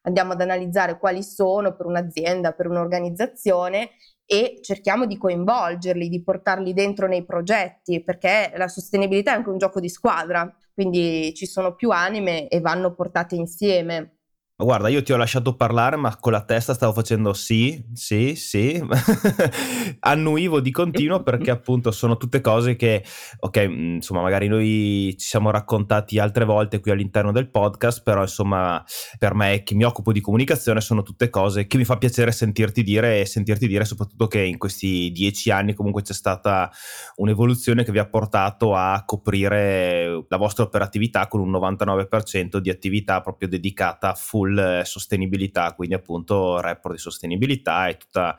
andiamo 0.02 0.32
ad 0.32 0.40
analizzare 0.40 0.98
quali 0.98 1.22
sono 1.22 1.76
per 1.76 1.86
un'azienda, 1.86 2.52
per 2.52 2.66
un'organizzazione 2.66 3.90
e 4.32 4.60
cerchiamo 4.62 5.04
di 5.04 5.18
coinvolgerli, 5.18 6.08
di 6.08 6.22
portarli 6.22 6.72
dentro 6.72 7.06
nei 7.06 7.22
progetti, 7.22 8.02
perché 8.02 8.50
la 8.56 8.66
sostenibilità 8.66 9.32
è 9.32 9.34
anche 9.34 9.50
un 9.50 9.58
gioco 9.58 9.78
di 9.78 9.90
squadra, 9.90 10.50
quindi 10.72 11.34
ci 11.34 11.44
sono 11.44 11.74
più 11.74 11.90
anime 11.90 12.48
e 12.48 12.60
vanno 12.60 12.94
portate 12.94 13.34
insieme. 13.34 14.20
Guarda, 14.62 14.88
io 14.88 15.02
ti 15.02 15.12
ho 15.12 15.16
lasciato 15.16 15.56
parlare, 15.56 15.96
ma 15.96 16.16
con 16.16 16.30
la 16.30 16.42
testa 16.42 16.72
stavo 16.72 16.92
facendo 16.92 17.32
sì, 17.32 17.84
sì, 17.94 18.36
sì. 18.36 18.80
Annuivo 20.00 20.60
di 20.60 20.70
continuo 20.70 21.22
perché 21.24 21.50
appunto 21.52 21.90
sono 21.90 22.16
tutte 22.16 22.40
cose 22.40 22.76
che, 22.76 23.04
ok, 23.40 23.66
mm, 23.66 23.94
insomma, 23.96 24.22
magari 24.22 24.46
noi 24.46 25.16
ci 25.18 25.26
siamo 25.26 25.50
raccontati 25.50 26.20
altre 26.20 26.44
volte 26.44 26.78
qui 26.78 26.92
all'interno 26.92 27.32
del 27.32 27.50
podcast, 27.50 28.04
però 28.04 28.22
insomma, 28.22 28.84
per 29.18 29.34
me 29.34 29.64
che 29.64 29.74
mi 29.74 29.82
occupo 29.82 30.12
di 30.12 30.20
comunicazione 30.20 30.80
sono 30.80 31.02
tutte 31.02 31.28
cose 31.28 31.66
che 31.66 31.76
mi 31.76 31.84
fa 31.84 31.98
piacere 31.98 32.30
sentirti 32.30 32.84
dire 32.84 33.20
e 33.20 33.26
sentirti 33.26 33.66
dire 33.66 33.84
soprattutto 33.84 34.28
che 34.28 34.42
in 34.42 34.58
questi 34.58 35.10
dieci 35.12 35.50
anni 35.50 35.74
comunque 35.74 36.02
c'è 36.02 36.14
stata 36.14 36.70
un'evoluzione 37.16 37.82
che 37.82 37.90
vi 37.90 37.98
ha 37.98 38.06
portato 38.06 38.76
a 38.76 39.02
coprire 39.04 40.24
la 40.28 40.36
vostra 40.36 40.62
operatività 40.62 41.26
con 41.26 41.40
un 41.40 41.50
99% 41.50 42.58
di 42.58 42.70
attività 42.70 43.20
proprio 43.20 43.48
dedicata 43.48 44.14
full 44.14 44.51
full 44.52 44.58
eh, 44.58 44.84
sostenibilità, 44.84 45.72
quindi 45.74 45.94
appunto 45.94 46.60
report 46.60 46.94
di 46.94 47.00
sostenibilità 47.00 47.88
e 47.88 47.96
tutta, 47.96 48.36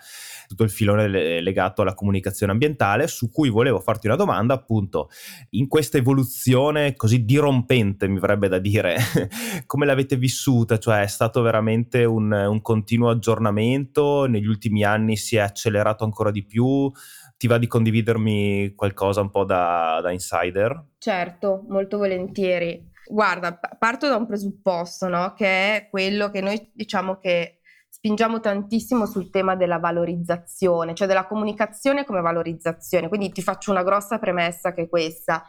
tutto 0.47 0.63
il 0.63 0.69
filone 0.69 1.07
legato 1.41 1.81
alla 1.81 1.93
comunicazione 1.93 2.51
ambientale, 2.51 3.07
su 3.07 3.29
cui 3.29 3.49
volevo 3.49 3.79
farti 3.79 4.07
una 4.07 4.15
domanda 4.15 4.53
appunto, 4.53 5.09
in 5.51 5.67
questa 5.67 5.97
evoluzione 5.97 6.95
così 6.95 7.25
dirompente 7.25 8.07
mi 8.07 8.19
verrebbe 8.19 8.47
da 8.47 8.59
dire, 8.59 8.97
come 9.65 9.85
l'avete 9.85 10.15
vissuta? 10.15 10.77
Cioè 10.77 11.01
è 11.01 11.07
stato 11.07 11.41
veramente 11.41 12.03
un, 12.03 12.31
un 12.31 12.61
continuo 12.61 13.09
aggiornamento, 13.09 14.25
negli 14.25 14.47
ultimi 14.47 14.83
anni 14.83 15.17
si 15.17 15.37
è 15.37 15.39
accelerato 15.39 16.03
ancora 16.03 16.31
di 16.31 16.43
più? 16.43 16.91
ti 17.35 17.49
va 17.49 17.57
di 17.57 17.67
condividermi 17.67 18.73
qualcosa 18.73 19.19
un 19.19 19.29
po' 19.29 19.43
da, 19.43 19.99
da, 20.01 20.11
insider? 20.11 20.81
Certo, 20.97 21.65
molto 21.67 21.97
volentieri. 21.97 22.91
Guarda, 23.05 23.59
parto 23.77 24.07
da 24.07 24.15
un 24.15 24.25
presupposto, 24.25 25.07
no? 25.07 25.33
Che 25.33 25.45
è 25.45 25.87
quello 25.89 26.29
che 26.29 26.41
noi 26.41 26.71
diciamo 26.73 27.17
che 27.17 27.59
spingiamo 27.89 28.39
tantissimo 28.39 29.05
sul 29.05 29.29
tema 29.29 29.55
della 29.55 29.79
valorizzazione, 29.79 30.93
cioè 30.93 31.07
della 31.07 31.25
comunicazione 31.25 32.05
come 32.05 32.21
valorizzazione. 32.21 33.07
Quindi 33.07 33.31
ti 33.31 33.41
faccio 33.41 33.71
una 33.71 33.83
grossa 33.83 34.19
premessa 34.19 34.73
che 34.73 34.83
è 34.83 34.89
questa. 34.89 35.43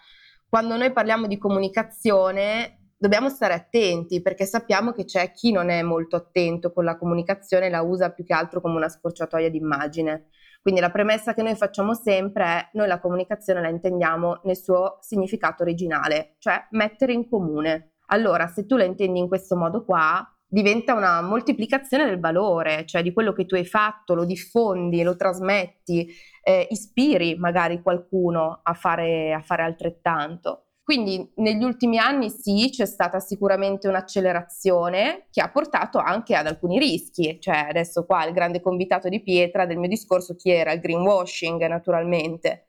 Quando 0.49 0.77
noi 0.77 0.93
parliamo 0.93 1.27
di 1.27 1.37
comunicazione 1.39 2.93
dobbiamo 2.97 3.29
stare 3.29 3.55
attenti 3.55 4.23
perché 4.23 4.47
sappiamo 4.47 4.93
che 4.93 5.05
c'è 5.05 5.33
chi 5.33 5.51
non 5.53 5.69
è 5.69 5.83
molto 5.83 6.17
attento 6.17 6.73
con 6.73 6.85
la 6.85 6.97
comunicazione, 6.97 7.69
la 7.69 7.83
usa 7.83 8.13
più 8.13 8.25
che 8.25 8.35
altro 8.35 8.61
come 8.61 8.77
una 8.77 8.89
scorciatoia 8.89 9.51
d'immagine. 9.51 10.29
Quindi 10.64 10.80
la 10.80 10.90
premessa 10.90 11.35
che 11.35 11.42
noi 11.42 11.56
facciamo 11.56 11.92
sempre 11.92 12.44
è 12.44 12.68
noi 12.73 12.87
la 12.87 12.99
comunicazione 12.99 13.61
la 13.61 13.68
intendiamo 13.68 14.40
nel 14.44 14.56
suo 14.56 14.97
significato 15.02 15.62
originale, 15.62 16.37
cioè 16.38 16.66
mettere 16.71 17.12
in 17.12 17.28
comune. 17.28 17.97
Allora, 18.06 18.47
se 18.47 18.64
tu 18.64 18.78
la 18.78 18.85
intendi 18.85 19.18
in 19.18 19.28
questo 19.28 19.56
modo 19.56 19.85
qua, 19.85 20.26
diventa 20.47 20.94
una 20.94 21.21
moltiplicazione 21.21 22.06
del 22.06 22.18
valore, 22.18 22.87
cioè 22.87 23.02
di 23.02 23.12
quello 23.12 23.35
che 23.35 23.44
tu 23.44 23.56
hai 23.56 23.66
fatto, 23.66 24.14
lo 24.14 24.25
diffondi, 24.25 25.02
lo 25.02 25.16
trasmetti, 25.16 26.09
eh, 26.42 26.66
ispiri 26.71 27.37
magari 27.37 27.83
qualcuno 27.83 28.61
a 28.62 28.73
fare, 28.73 29.35
a 29.35 29.42
fare 29.42 29.64
altrettanto. 29.64 30.63
Quindi 30.85 31.33
negli 31.37 31.64
ultimi 31.64 31.97
anni 31.97 32.29
sì, 32.29 32.69
c'è 32.71 32.85
stata 32.85 33.19
sicuramente 33.19 33.88
un'accelerazione 33.88 35.29
che 35.31 35.41
ha 35.41 35.49
portato 35.49 35.97
anche 35.97 36.35
ad 36.35 36.47
alcuni 36.47 36.79
rischi, 36.79 37.38
cioè 37.41 37.67
adesso 37.71 38.05
qua 38.05 38.26
il 38.26 38.35
grande 38.35 38.61
convitato 38.61 39.09
di 39.09 39.23
pietra 39.23 39.64
del 39.64 39.79
mio 39.79 39.88
discorso 39.88 40.35
chi 40.35 40.50
era? 40.50 40.73
Il 40.73 40.81
greenwashing 40.81 41.67
naturalmente. 41.67 42.67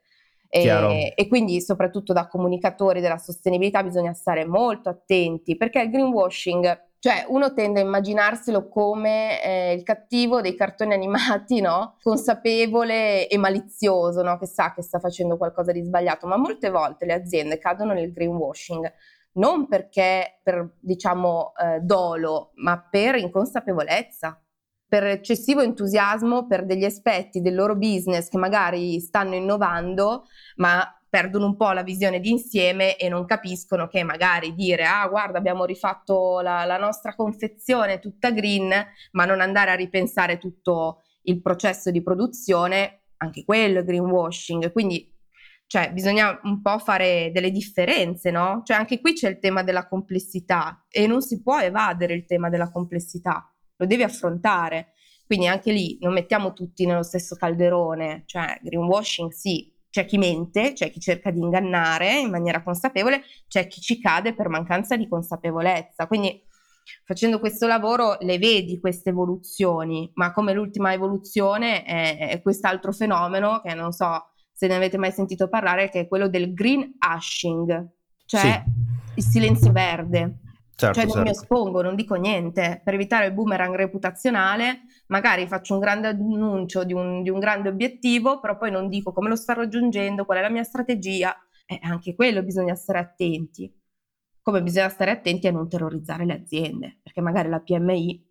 E, 0.48 1.12
e, 1.14 1.28
quindi 1.28 1.60
soprattutto 1.60 2.14
da 2.14 2.26
comunicatori 2.26 3.02
della 3.02 3.18
sostenibilità 3.18 3.82
bisogna 3.82 4.14
stare 4.14 4.46
molto 4.46 4.88
attenti 4.88 5.56
perché 5.56 5.80
il 5.82 5.90
greenwashing 5.90 6.85
cioè, 6.98 7.24
uno 7.28 7.52
tende 7.52 7.80
a 7.80 7.84
immaginarselo 7.84 8.68
come 8.68 9.42
eh, 9.42 9.72
il 9.74 9.82
cattivo 9.82 10.40
dei 10.40 10.54
cartoni 10.54 10.92
animati, 10.94 11.60
no? 11.60 11.96
Consapevole 12.02 13.28
e 13.28 13.38
malizioso, 13.38 14.22
no? 14.22 14.38
Che 14.38 14.46
sa 14.46 14.72
che 14.74 14.82
sta 14.82 14.98
facendo 14.98 15.36
qualcosa 15.36 15.72
di 15.72 15.82
sbagliato, 15.82 16.26
ma 16.26 16.36
molte 16.36 16.70
volte 16.70 17.06
le 17.06 17.14
aziende 17.14 17.58
cadono 17.58 17.92
nel 17.92 18.12
greenwashing 18.12 18.92
non 19.36 19.68
perché 19.68 20.40
per, 20.42 20.76
diciamo, 20.80 21.52
eh, 21.56 21.80
dolo, 21.80 22.52
ma 22.56 22.80
per 22.80 23.16
inconsapevolezza, 23.16 24.40
per 24.88 25.04
eccessivo 25.04 25.60
entusiasmo 25.60 26.46
per 26.46 26.64
degli 26.64 26.84
aspetti 26.84 27.40
del 27.40 27.54
loro 27.54 27.76
business 27.76 28.28
che 28.28 28.38
magari 28.38 29.00
stanno 29.00 29.34
innovando, 29.34 30.24
ma 30.56 30.82
perdono 31.16 31.46
un 31.46 31.56
po' 31.56 31.72
la 31.72 31.82
visione 31.82 32.20
d'insieme 32.20 32.98
e 32.98 33.08
non 33.08 33.24
capiscono 33.24 33.88
che 33.88 34.02
magari 34.02 34.54
dire 34.54 34.84
ah 34.84 35.08
guarda 35.08 35.38
abbiamo 35.38 35.64
rifatto 35.64 36.40
la, 36.40 36.66
la 36.66 36.76
nostra 36.76 37.14
confezione 37.14 38.00
tutta 38.00 38.30
green, 38.32 38.70
ma 39.12 39.24
non 39.24 39.40
andare 39.40 39.70
a 39.70 39.74
ripensare 39.74 40.36
tutto 40.36 41.00
il 41.22 41.40
processo 41.40 41.90
di 41.90 42.02
produzione, 42.02 43.04
anche 43.16 43.44
quello 43.46 43.78
è 43.78 43.84
greenwashing. 43.84 44.70
Quindi 44.72 45.10
Cioè, 45.68 45.90
bisogna 45.92 46.38
un 46.44 46.60
po' 46.60 46.78
fare 46.78 47.30
delle 47.32 47.50
differenze, 47.50 48.30
no? 48.30 48.60
Cioè, 48.62 48.76
anche 48.76 49.00
qui 49.00 49.14
c'è 49.14 49.30
il 49.30 49.38
tema 49.38 49.62
della 49.62 49.88
complessità 49.88 50.84
e 50.90 51.06
non 51.06 51.22
si 51.22 51.40
può 51.42 51.58
evadere 51.58 52.12
il 52.14 52.26
tema 52.26 52.50
della 52.50 52.70
complessità, 52.70 53.50
lo 53.76 53.86
devi 53.86 54.02
affrontare. 54.02 54.92
Quindi 55.24 55.48
anche 55.48 55.72
lì 55.72 55.96
non 56.02 56.12
mettiamo 56.12 56.52
tutti 56.52 56.84
nello 56.86 57.02
stesso 57.02 57.34
calderone, 57.36 58.22
cioè 58.26 58.60
greenwashing 58.62 59.32
sì, 59.32 59.74
c'è 59.96 60.04
chi 60.04 60.18
mente, 60.18 60.74
c'è 60.74 60.90
chi 60.90 61.00
cerca 61.00 61.30
di 61.30 61.40
ingannare 61.40 62.18
in 62.18 62.28
maniera 62.28 62.62
consapevole, 62.62 63.22
c'è 63.48 63.66
chi 63.66 63.80
ci 63.80 63.98
cade 63.98 64.34
per 64.34 64.50
mancanza 64.50 64.94
di 64.94 65.08
consapevolezza. 65.08 66.06
Quindi 66.06 66.44
facendo 67.02 67.38
questo 67.38 67.66
lavoro 67.66 68.18
le 68.20 68.36
vedi 68.36 68.78
queste 68.78 69.08
evoluzioni, 69.08 70.10
ma 70.16 70.32
come 70.32 70.52
l'ultima 70.52 70.92
evoluzione 70.92 71.82
è, 71.82 72.28
è 72.28 72.42
quest'altro 72.42 72.92
fenomeno 72.92 73.62
che 73.64 73.72
non 73.72 73.92
so 73.92 74.32
se 74.52 74.66
ne 74.66 74.74
avete 74.74 74.98
mai 74.98 75.12
sentito 75.12 75.48
parlare, 75.48 75.88
che 75.88 76.00
è 76.00 76.08
quello 76.08 76.28
del 76.28 76.52
green 76.52 76.96
hashing, 76.98 77.88
cioè 78.26 78.62
sì. 78.64 78.72
il 79.14 79.24
silenzio 79.24 79.72
verde. 79.72 80.40
Certo, 80.78 80.94
cioè 80.94 81.06
non 81.06 81.14
certo. 81.14 81.30
mi 81.30 81.34
espongo, 81.34 81.80
non 81.80 81.94
dico 81.94 82.16
niente, 82.16 82.82
per 82.84 82.92
evitare 82.92 83.26
il 83.26 83.32
boomerang 83.32 83.74
reputazionale, 83.74 84.82
magari 85.06 85.46
faccio 85.46 85.72
un 85.72 85.80
grande 85.80 86.08
annuncio 86.08 86.84
di 86.84 86.92
un, 86.92 87.22
di 87.22 87.30
un 87.30 87.38
grande 87.38 87.70
obiettivo, 87.70 88.40
però 88.40 88.58
poi 88.58 88.70
non 88.70 88.90
dico 88.90 89.10
come 89.10 89.30
lo 89.30 89.36
sto 89.36 89.54
raggiungendo, 89.54 90.26
qual 90.26 90.36
è 90.36 90.42
la 90.42 90.50
mia 90.50 90.64
strategia, 90.64 91.34
e 91.64 91.78
anche 91.80 92.14
quello 92.14 92.42
bisogna 92.42 92.74
stare 92.74 92.98
attenti. 92.98 93.72
Come 94.42 94.62
bisogna 94.62 94.90
stare 94.90 95.12
attenti 95.12 95.46
a 95.46 95.50
non 95.50 95.66
terrorizzare 95.66 96.26
le 96.26 96.34
aziende, 96.34 96.98
perché 97.02 97.22
magari 97.22 97.48
la 97.48 97.60
PMI 97.60 98.24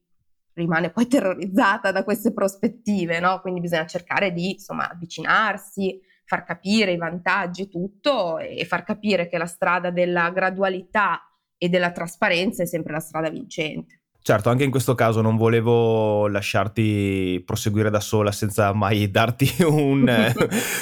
rimane 0.54 0.92
poi 0.92 1.08
terrorizzata 1.08 1.92
da 1.92 2.04
queste 2.04 2.32
prospettive, 2.32 3.20
no? 3.20 3.42
Quindi 3.42 3.60
bisogna 3.60 3.88
cercare 3.88 4.32
di, 4.32 4.52
insomma, 4.52 4.88
avvicinarsi, 4.88 6.00
far 6.25 6.44
capire 6.44 6.92
i 6.92 6.98
vantaggi, 6.98 7.68
tutto 7.70 8.38
e 8.38 8.64
far 8.66 8.84
capire 8.84 9.28
che 9.28 9.40
la 9.40 9.48
strada 9.48 9.90
della 9.90 10.30
gradualità 10.30 11.22
e 11.58 11.70
della 11.70 11.92
trasparenza 11.92 12.64
è 12.64 12.66
sempre 12.66 12.94
la 12.94 13.00
strada 13.00 13.30
vincente. 13.30 14.02
Certo, 14.27 14.50
anche 14.50 14.63
in 14.63 14.72
questo 14.72 14.96
caso 14.96 15.22
non 15.22 15.38
volevo 15.38 16.27
lasciarti 16.27 17.44
proseguire 17.46 17.91
da 17.91 18.00
sola 18.00 18.32
senza 18.32 18.74
mai 18.74 19.12
darti 19.12 19.48
un, 19.70 20.34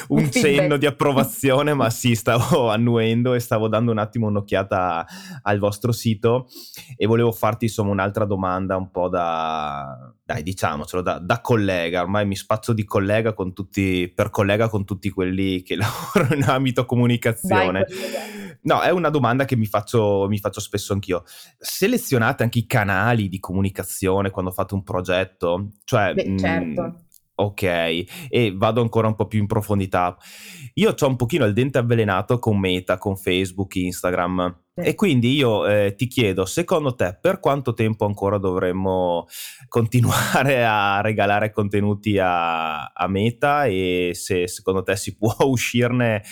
un 0.08 0.32
cenno 0.32 0.78
di 0.78 0.86
approvazione, 0.86 1.74
ma 1.74 1.90
sì, 1.90 2.16
stavo 2.16 2.70
annuendo 2.72 3.34
e 3.34 3.42
stavo 3.42 3.68
dando 3.68 3.92
un 3.92 3.98
attimo 3.98 4.28
un'occhiata 4.28 5.06
al 5.42 5.60
vostro 5.60 5.92
sito 5.92 6.48
e 6.96 7.06
volevo 7.06 7.34
farti 7.34 7.66
insomma 7.66 7.92
un'altra 7.92 8.24
domanda 8.24 8.78
un 8.78 8.90
po' 8.90 9.10
da, 9.10 10.14
dai 10.24 10.42
diciamocelo, 10.42 11.02
da, 11.02 11.20
da 11.20 11.42
collega, 11.42 12.00
ormai 12.00 12.26
mi 12.26 12.38
spazzo 12.38 12.72
di 12.72 12.86
collega 12.86 13.34
con 13.34 13.52
tutti, 13.52 14.10
per 14.16 14.30
collega 14.30 14.70
con 14.70 14.86
tutti 14.86 15.10
quelli 15.10 15.64
che 15.64 15.76
lavorano 15.76 16.34
in 16.36 16.44
ambito 16.44 16.86
comunicazione. 16.86 17.88
Dai, 17.90 18.44
No, 18.64 18.82
è 18.82 18.92
una 18.92 19.10
domanda 19.10 19.46
che 19.46 19.56
mi 19.56 19.66
faccio, 19.66 20.26
mi 20.30 20.38
faccio 20.38 20.62
spesso 20.62 20.94
anch'io. 20.94 21.24
Selezionate 21.58 22.44
anche 22.44 22.60
i 22.60 22.66
canali 22.66 23.28
di 23.34 23.40
comunicazione 23.40 24.30
quando 24.30 24.52
fate 24.52 24.76
un 24.76 24.84
progetto? 24.84 25.70
Cioè, 25.86 26.14
Beh, 26.14 26.38
certo. 26.38 26.82
Mh, 26.84 26.96
ok, 27.34 27.64
e 28.30 28.54
vado 28.56 28.82
ancora 28.82 29.08
un 29.08 29.16
po' 29.16 29.26
più 29.26 29.40
in 29.40 29.48
profondità. 29.48 30.16
Io 30.76 30.94
ho 30.96 31.08
un 31.08 31.16
pochino 31.16 31.46
il 31.46 31.54
dente 31.54 31.80
avvelenato 31.80 32.38
con 32.38 32.60
Meta, 32.60 33.00
con 33.00 33.16
Facebook, 33.18 33.74
Instagram. 33.76 34.63
E 34.76 34.96
quindi 34.96 35.36
io 35.36 35.68
eh, 35.68 35.94
ti 35.96 36.08
chiedo, 36.08 36.46
secondo 36.46 36.96
te, 36.96 37.16
per 37.22 37.40
quanto 37.40 37.76
tempo 37.76 38.08
ancora 38.08 38.40
dovremmo 38.40 39.28
continuare 39.68 40.66
a 40.66 41.00
regalare 41.00 41.52
contenuti 41.52 42.18
a, 42.18 42.86
a 42.86 43.08
Meta 43.08 43.66
e 43.66 44.14
se 44.16 44.48
secondo 44.48 44.82
te 44.82 44.96
si 44.96 45.16
può 45.16 45.36
uscirne 45.46 46.24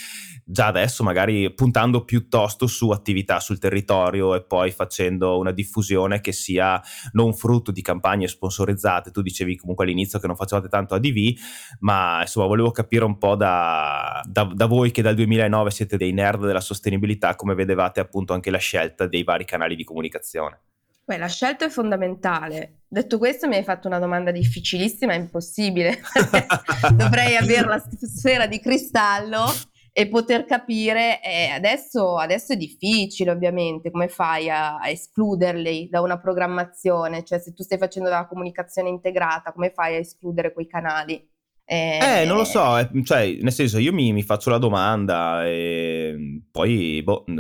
già 0.44 0.66
adesso 0.68 1.04
magari 1.04 1.54
puntando 1.54 2.04
piuttosto 2.04 2.68
su 2.68 2.90
attività 2.90 3.40
sul 3.40 3.60
territorio 3.60 4.36
e 4.36 4.44
poi 4.44 4.72
facendo 4.72 5.38
una 5.38 5.52
diffusione 5.52 6.20
che 6.20 6.32
sia 6.32 6.82
non 7.12 7.34
frutto 7.34 7.72
di 7.72 7.82
campagne 7.82 8.28
sponsorizzate. 8.28 9.12
Tu 9.12 9.22
dicevi 9.22 9.56
comunque 9.56 9.86
all'inizio 9.86 10.20
che 10.20 10.28
non 10.28 10.36
facevate 10.36 10.68
tanto 10.68 10.96
ADV, 10.96 11.38
ma 11.80 12.22
insomma 12.22 12.48
volevo 12.48 12.72
capire 12.72 13.06
un 13.06 13.18
po' 13.18 13.36
da, 13.36 14.22
da, 14.26 14.44
da 14.52 14.66
voi 14.66 14.92
che 14.92 15.02
dal 15.02 15.16
2009 15.16 15.72
siete 15.72 15.96
dei 15.96 16.12
nerd 16.12 16.46
della 16.46 16.60
sostenibilità, 16.60 17.36
come 17.36 17.54
vedevate 17.54 18.00
appunto 18.00 18.31
anche 18.34 18.52
la 18.52 18.58
scelta 18.58 19.08
dei 19.08 19.24
vari 19.24 19.46
canali 19.46 19.76
di 19.76 19.84
comunicazione. 19.84 20.60
Beh, 21.04 21.18
la 21.18 21.28
scelta 21.28 21.66
è 21.66 21.70
fondamentale. 21.70 22.84
Detto 22.88 23.18
questo, 23.18 23.48
mi 23.48 23.56
hai 23.56 23.64
fatto 23.64 23.88
una 23.88 24.00
domanda 24.00 24.32
difficilissima, 24.32 25.14
impossibile. 25.14 26.00
Dovrei 26.94 27.36
avere 27.36 27.68
la 27.68 27.84
sfera 28.00 28.46
di 28.46 28.60
cristallo 28.60 29.46
e 29.94 30.08
poter 30.08 30.46
capire, 30.46 31.22
eh, 31.22 31.50
adesso, 31.50 32.18
adesso, 32.18 32.54
è 32.54 32.56
difficile 32.56 33.32
ovviamente, 33.32 33.92
come 33.92 34.08
fai 34.08 34.50
a, 34.50 34.78
a, 34.78 34.90
escluderli 34.90 35.90
da 35.90 36.00
una 36.00 36.18
programmazione, 36.18 37.26
cioè 37.26 37.40
se 37.40 37.54
tu 37.54 37.64
stai 37.64 37.78
facendo 37.78 38.08
della 38.08 38.28
comunicazione 38.28 38.88
integrata, 38.88 39.52
come 39.52 39.72
fai 39.72 39.96
a 39.96 40.00
escludere 40.00 40.54
quei 40.54 40.68
canali? 40.68 41.30
Eh, 41.72 42.00
eh, 42.24 42.26
non 42.26 42.36
lo 42.36 42.44
so, 42.44 42.78
eh, 42.78 42.90
cioè, 43.06 43.38
nel 43.40 43.54
senso, 43.54 43.78
io 43.78 43.94
mi, 43.94 44.12
mi, 44.12 44.24
faccio 44.24 44.50
la 44.50 44.58
domanda 44.58 45.46
e 45.46 46.44
poi, 46.52 47.02
boh. 47.02 47.24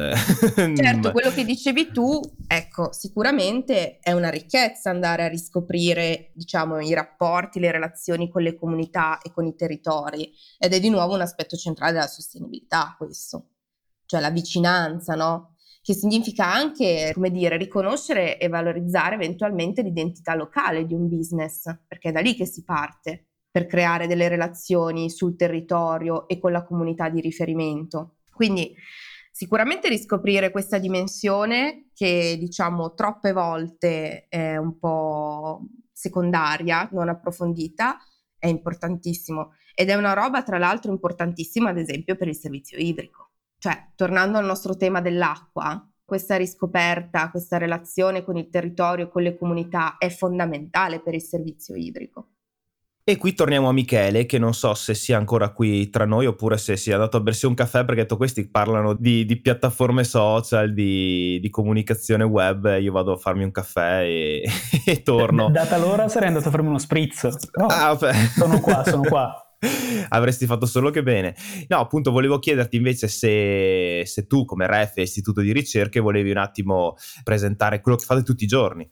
certo, 0.55 1.11
quello 1.11 1.31
che 1.31 1.43
dicevi 1.43 1.91
tu, 1.91 2.17
ecco, 2.47 2.93
sicuramente 2.93 3.99
è 3.99 4.13
una 4.13 4.29
ricchezza 4.29 4.89
andare 4.89 5.25
a 5.25 5.27
riscoprire, 5.27 6.31
diciamo, 6.33 6.79
i 6.79 6.93
rapporti, 6.93 7.59
le 7.59 7.73
relazioni 7.73 8.29
con 8.29 8.43
le 8.43 8.55
comunità 8.55 9.19
e 9.19 9.33
con 9.33 9.45
i 9.45 9.53
territori 9.53 10.31
ed 10.57 10.71
è 10.71 10.79
di 10.79 10.89
nuovo 10.89 11.15
un 11.15 11.21
aspetto 11.21 11.57
centrale 11.57 11.91
della 11.91 12.07
sostenibilità 12.07 12.95
questo, 12.97 13.47
cioè 14.05 14.21
la 14.21 14.31
vicinanza, 14.31 15.13
no? 15.13 15.55
Che 15.81 15.93
significa 15.93 16.45
anche, 16.45 17.11
come 17.13 17.31
dire, 17.31 17.57
riconoscere 17.57 18.39
e 18.39 18.47
valorizzare 18.47 19.15
eventualmente 19.15 19.81
l'identità 19.81 20.35
locale 20.35 20.85
di 20.85 20.93
un 20.93 21.09
business, 21.09 21.63
perché 21.85 22.09
è 22.09 22.11
da 22.13 22.21
lì 22.21 22.33
che 22.33 22.45
si 22.45 22.63
parte 22.63 23.25
per 23.51 23.67
creare 23.67 24.07
delle 24.07 24.29
relazioni 24.29 25.09
sul 25.09 25.35
territorio 25.35 26.27
e 26.27 26.39
con 26.39 26.53
la 26.53 26.63
comunità 26.63 27.09
di 27.09 27.19
riferimento. 27.19 28.15
Quindi 28.31 28.73
sicuramente 29.31 29.89
riscoprire 29.89 30.51
questa 30.51 30.77
dimensione 30.77 31.89
che 31.93 32.37
diciamo 32.39 32.93
troppe 32.93 33.33
volte 33.33 34.27
è 34.29 34.55
un 34.55 34.79
po' 34.79 35.65
secondaria, 35.91 36.87
non 36.93 37.09
approfondita, 37.09 37.97
è 38.37 38.47
importantissimo 38.47 39.53
ed 39.75 39.89
è 39.89 39.95
una 39.95 40.13
roba 40.13 40.41
tra 40.43 40.57
l'altro 40.57 40.91
importantissima 40.91 41.69
ad 41.69 41.77
esempio 41.77 42.15
per 42.15 42.27
il 42.27 42.35
servizio 42.35 42.77
idrico. 42.77 43.31
Cioè, 43.57 43.91
tornando 43.95 44.39
al 44.39 44.45
nostro 44.45 44.75
tema 44.75 45.01
dell'acqua, 45.01 45.87
questa 46.03 46.35
riscoperta, 46.35 47.29
questa 47.29 47.57
relazione 47.57 48.23
con 48.23 48.35
il 48.37 48.49
territorio, 48.49 49.07
con 49.09 49.21
le 49.21 49.37
comunità 49.37 49.97
è 49.97 50.09
fondamentale 50.09 50.99
per 50.99 51.13
il 51.13 51.21
servizio 51.21 51.75
idrico. 51.75 52.29
E 53.03 53.17
qui 53.17 53.33
torniamo 53.33 53.67
a 53.67 53.73
Michele, 53.73 54.27
che 54.27 54.37
non 54.37 54.53
so 54.53 54.75
se 54.75 54.93
sia 54.93 55.17
ancora 55.17 55.49
qui 55.49 55.89
tra 55.89 56.05
noi 56.05 56.27
oppure 56.27 56.59
se 56.59 56.77
sia 56.77 56.93
andato 56.93 57.17
a 57.17 57.19
bersi 57.19 57.47
un 57.47 57.55
caffè, 57.55 57.83
perché 57.83 58.01
detto 58.01 58.15
questi 58.15 58.47
parlano 58.47 58.93
di, 58.93 59.25
di 59.25 59.41
piattaforme 59.41 60.03
social, 60.03 60.71
di, 60.71 61.39
di, 61.41 61.49
comunicazione 61.49 62.23
web, 62.23 62.77
io 62.79 62.91
vado 62.91 63.13
a 63.13 63.17
farmi 63.17 63.43
un 63.43 63.51
caffè 63.51 64.03
e, 64.03 64.43
e 64.85 65.01
torno. 65.01 65.49
Data 65.49 65.77
l'ora 65.77 66.07
sarei 66.09 66.27
andato 66.27 66.49
a 66.49 66.51
farmi 66.51 66.67
uno 66.67 66.77
spritz. 66.77 67.23
No, 67.53 67.65
ah, 67.65 67.97
sono 68.37 68.59
qua, 68.59 68.83
sono 68.85 69.01
qua. 69.01 69.51
Avresti 70.09 70.45
fatto 70.45 70.67
solo 70.67 70.91
che 70.91 71.01
bene. 71.01 71.35
No, 71.69 71.79
appunto, 71.79 72.11
volevo 72.11 72.37
chiederti 72.37 72.75
invece 72.75 73.07
se, 73.07 74.03
se 74.05 74.27
tu, 74.27 74.45
come 74.45 74.67
REF, 74.67 74.97
istituto 74.97 75.41
di 75.41 75.51
ricerche, 75.51 75.99
volevi 75.99 76.29
un 76.29 76.37
attimo 76.37 76.95
presentare 77.23 77.81
quello 77.81 77.97
che 77.97 78.05
fate 78.05 78.23
tutti 78.23 78.43
i 78.43 78.47
giorni. 78.47 78.89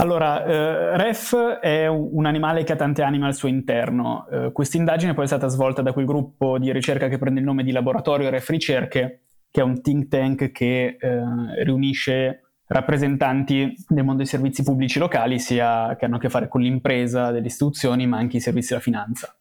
Allora, 0.00 0.46
eh, 0.46 0.96
REF 0.96 1.36
è 1.60 1.86
un 1.86 2.24
animale 2.24 2.64
che 2.64 2.72
ha 2.72 2.76
tante 2.76 3.02
anime 3.02 3.26
al 3.26 3.34
suo 3.34 3.48
interno. 3.48 4.26
Eh, 4.28 4.50
Questa 4.50 4.78
indagine 4.78 5.12
poi 5.12 5.24
è 5.24 5.26
stata 5.26 5.46
svolta 5.48 5.82
da 5.82 5.92
quel 5.92 6.06
gruppo 6.06 6.58
di 6.58 6.72
ricerca 6.72 7.06
che 7.08 7.18
prende 7.18 7.40
il 7.40 7.44
nome 7.44 7.62
di 7.64 7.70
Laboratorio 7.70 8.30
REF 8.30 8.48
Ricerche, 8.48 9.24
che 9.50 9.60
è 9.60 9.62
un 9.62 9.82
think 9.82 10.08
tank 10.08 10.52
che 10.52 10.96
eh, 10.98 11.64
riunisce 11.64 12.54
rappresentanti 12.68 13.74
del 13.88 14.02
mondo 14.02 14.22
dei 14.22 14.26
servizi 14.26 14.62
pubblici 14.62 14.98
locali, 14.98 15.38
sia 15.38 15.94
che 15.96 16.06
hanno 16.06 16.16
a 16.16 16.18
che 16.18 16.30
fare 16.30 16.48
con 16.48 16.62
l'impresa, 16.62 17.30
delle 17.30 17.48
istituzioni, 17.48 18.06
ma 18.06 18.16
anche 18.16 18.38
i 18.38 18.40
servizi 18.40 18.68
della 18.70 18.80
finanza. 18.80 19.36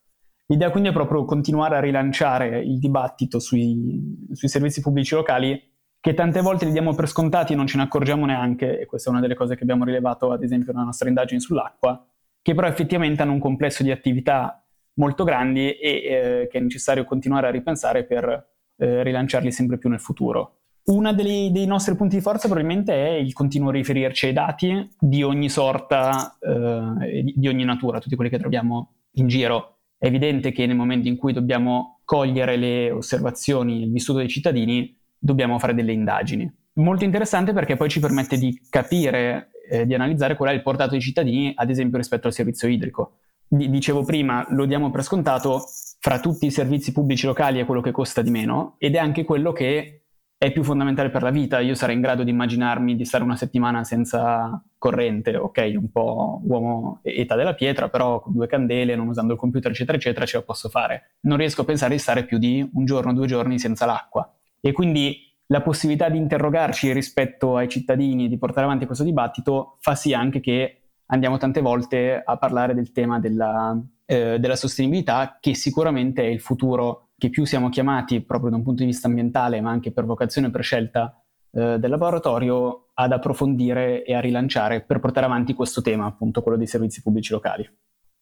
L'idea 0.47 0.71
quindi 0.71 0.89
è 0.89 0.93
proprio 0.93 1.23
continuare 1.23 1.77
a 1.77 1.79
rilanciare 1.79 2.59
il 2.59 2.79
dibattito 2.79 3.39
sui, 3.39 4.27
sui 4.33 4.49
servizi 4.49 4.81
pubblici 4.81 5.15
locali 5.15 5.57
che 6.01 6.13
tante 6.13 6.41
volte 6.41 6.65
li 6.65 6.71
diamo 6.71 6.95
per 6.95 7.07
scontati 7.07 7.53
e 7.53 7.55
non 7.55 7.67
ce 7.67 7.77
ne 7.77 7.83
accorgiamo 7.83 8.25
neanche, 8.25 8.79
e 8.79 8.85
questa 8.85 9.09
è 9.09 9.11
una 9.11 9.21
delle 9.21 9.35
cose 9.35 9.55
che 9.55 9.63
abbiamo 9.63 9.83
rilevato 9.83 10.31
ad 10.31 10.43
esempio 10.43 10.71
nella 10.71 10.85
nostra 10.85 11.09
indagine 11.09 11.39
sull'acqua, 11.39 12.05
che 12.41 12.53
però 12.53 12.67
effettivamente 12.67 13.21
hanno 13.21 13.33
un 13.33 13.39
complesso 13.39 13.83
di 13.83 13.91
attività 13.91 14.63
molto 14.93 15.23
grandi 15.23 15.71
e 15.71 15.89
eh, 15.89 16.47
che 16.49 16.57
è 16.57 16.61
necessario 16.61 17.03
continuare 17.05 17.47
a 17.47 17.51
ripensare 17.51 18.05
per 18.05 18.47
eh, 18.77 19.03
rilanciarli 19.03 19.51
sempre 19.51 19.77
più 19.77 19.89
nel 19.89 19.99
futuro. 19.99 20.55
Uno 20.85 21.13
dei, 21.13 21.51
dei, 21.51 21.65
nostri 21.65 21.95
punti 21.95 22.15
di 22.15 22.21
forza 22.21 22.47
probabilmente 22.47 22.93
è 22.93 23.11
il 23.11 23.33
continuo 23.33 23.69
riferirci 23.69 24.27
ai 24.27 24.33
dati 24.33 24.89
di 24.97 25.21
ogni 25.21 25.49
sorta, 25.49 26.37
eh, 26.39 27.33
di 27.35 27.47
ogni 27.47 27.63
natura, 27.63 27.99
tutti 27.99 28.15
quelli 28.15 28.31
che 28.31 28.39
troviamo 28.39 28.93
in 29.13 29.27
giro. 29.27 29.75
È 29.97 30.07
evidente 30.07 30.51
che 30.51 30.65
nel 30.65 30.75
momento 30.75 31.07
in 31.07 31.17
cui 31.17 31.33
dobbiamo 31.33 31.99
cogliere 32.05 32.55
le 32.55 32.89
osservazioni, 32.89 33.83
il 33.83 33.91
vissuto 33.91 34.19
dei 34.19 34.29
cittadini, 34.29 34.98
dobbiamo 35.19 35.59
fare 35.59 35.75
delle 35.75 35.91
indagini. 35.91 36.51
Molto 36.73 37.03
interessante 37.03 37.51
perché 37.51 37.75
poi 37.75 37.89
ci 37.89 37.99
permette 37.99 38.37
di 38.37 38.57
capire, 38.69 39.51
eh, 39.69 39.85
di 39.85 39.93
analizzare 39.93 40.35
qual 40.35 40.49
è 40.49 40.53
il 40.53 40.61
portato 40.61 40.91
dei 40.91 41.01
cittadini, 41.01 41.51
ad 41.55 41.69
esempio 41.69 41.97
rispetto 41.97 42.27
al 42.27 42.33
servizio 42.33 42.67
idrico. 42.69 43.17
D- 43.47 43.67
dicevo 43.67 44.03
prima, 44.03 44.45
lo 44.51 44.65
diamo 44.65 44.89
per 44.89 45.03
scontato, 45.03 45.63
fra 45.99 46.19
tutti 46.19 46.45
i 46.45 46.51
servizi 46.51 46.93
pubblici 46.93 47.25
locali 47.25 47.59
è 47.59 47.65
quello 47.65 47.81
che 47.81 47.91
costa 47.91 48.21
di 48.21 48.29
meno 48.29 48.75
ed 48.77 48.95
è 48.95 48.97
anche 48.97 49.25
quello 49.25 49.51
che 49.51 50.03
è 50.37 50.53
più 50.53 50.63
fondamentale 50.63 51.09
per 51.09 51.21
la 51.21 51.31
vita. 51.31 51.59
Io 51.59 51.75
sarei 51.75 51.95
in 51.95 52.01
grado 52.01 52.23
di 52.23 52.29
immaginarmi 52.29 52.95
di 52.95 53.03
stare 53.03 53.25
una 53.25 53.35
settimana 53.35 53.83
senza 53.83 54.63
corrente, 54.77 55.35
ok, 55.35 55.73
un 55.75 55.91
po' 55.91 56.39
uomo 56.45 57.01
età 57.03 57.35
della 57.35 57.53
pietra, 57.53 57.89
però 57.89 58.21
con 58.21 58.31
due 58.31 58.47
candele, 58.47 58.95
non 58.95 59.09
usando 59.09 59.33
il 59.33 59.39
computer, 59.39 59.71
eccetera, 59.71 59.97
eccetera, 59.97 60.25
ce 60.25 60.37
la 60.37 60.43
posso 60.43 60.69
fare. 60.69 61.17
Non 61.21 61.37
riesco 61.37 61.61
a 61.61 61.65
pensare 61.65 61.93
di 61.93 61.99
stare 61.99 62.23
più 62.23 62.37
di 62.37 62.67
un 62.73 62.85
giorno, 62.85 63.13
due 63.13 63.27
giorni 63.27 63.59
senza 63.59 63.85
l'acqua. 63.85 64.33
E 64.61 64.71
quindi 64.71 65.29
la 65.47 65.61
possibilità 65.61 66.09
di 66.09 66.17
interrogarci 66.17 66.93
rispetto 66.93 67.55
ai 67.55 67.67
cittadini 67.67 68.25
e 68.25 68.27
di 68.27 68.37
portare 68.37 68.65
avanti 68.65 68.85
questo 68.85 69.03
dibattito 69.03 69.77
fa 69.79 69.95
sì 69.95 70.13
anche 70.13 70.39
che 70.39 70.81
andiamo 71.07 71.37
tante 71.37 71.61
volte 71.61 72.21
a 72.23 72.37
parlare 72.37 72.75
del 72.75 72.91
tema 72.91 73.19
della, 73.19 73.79
eh, 74.05 74.39
della 74.39 74.55
sostenibilità, 74.55 75.37
che 75.39 75.55
sicuramente 75.55 76.21
è 76.23 76.27
il 76.27 76.39
futuro 76.39 77.09
che 77.17 77.29
più 77.29 77.45
siamo 77.45 77.69
chiamati 77.69 78.21
proprio 78.21 78.49
da 78.49 78.57
un 78.57 78.63
punto 78.63 78.83
di 78.83 78.89
vista 78.89 79.07
ambientale, 79.07 79.59
ma 79.61 79.71
anche 79.71 79.91
per 79.91 80.05
vocazione 80.05 80.47
e 80.47 80.51
per 80.51 80.63
scelta 80.63 81.21
eh, 81.51 81.77
del 81.79 81.89
laboratorio, 81.89 82.89
ad 82.93 83.11
approfondire 83.11 84.03
e 84.03 84.13
a 84.13 84.19
rilanciare 84.19 84.81
per 84.81 84.99
portare 84.99 85.25
avanti 85.25 85.53
questo 85.53 85.81
tema, 85.81 86.05
appunto 86.05 86.41
quello 86.41 86.57
dei 86.57 86.67
servizi 86.67 87.01
pubblici 87.01 87.31
locali. 87.31 87.67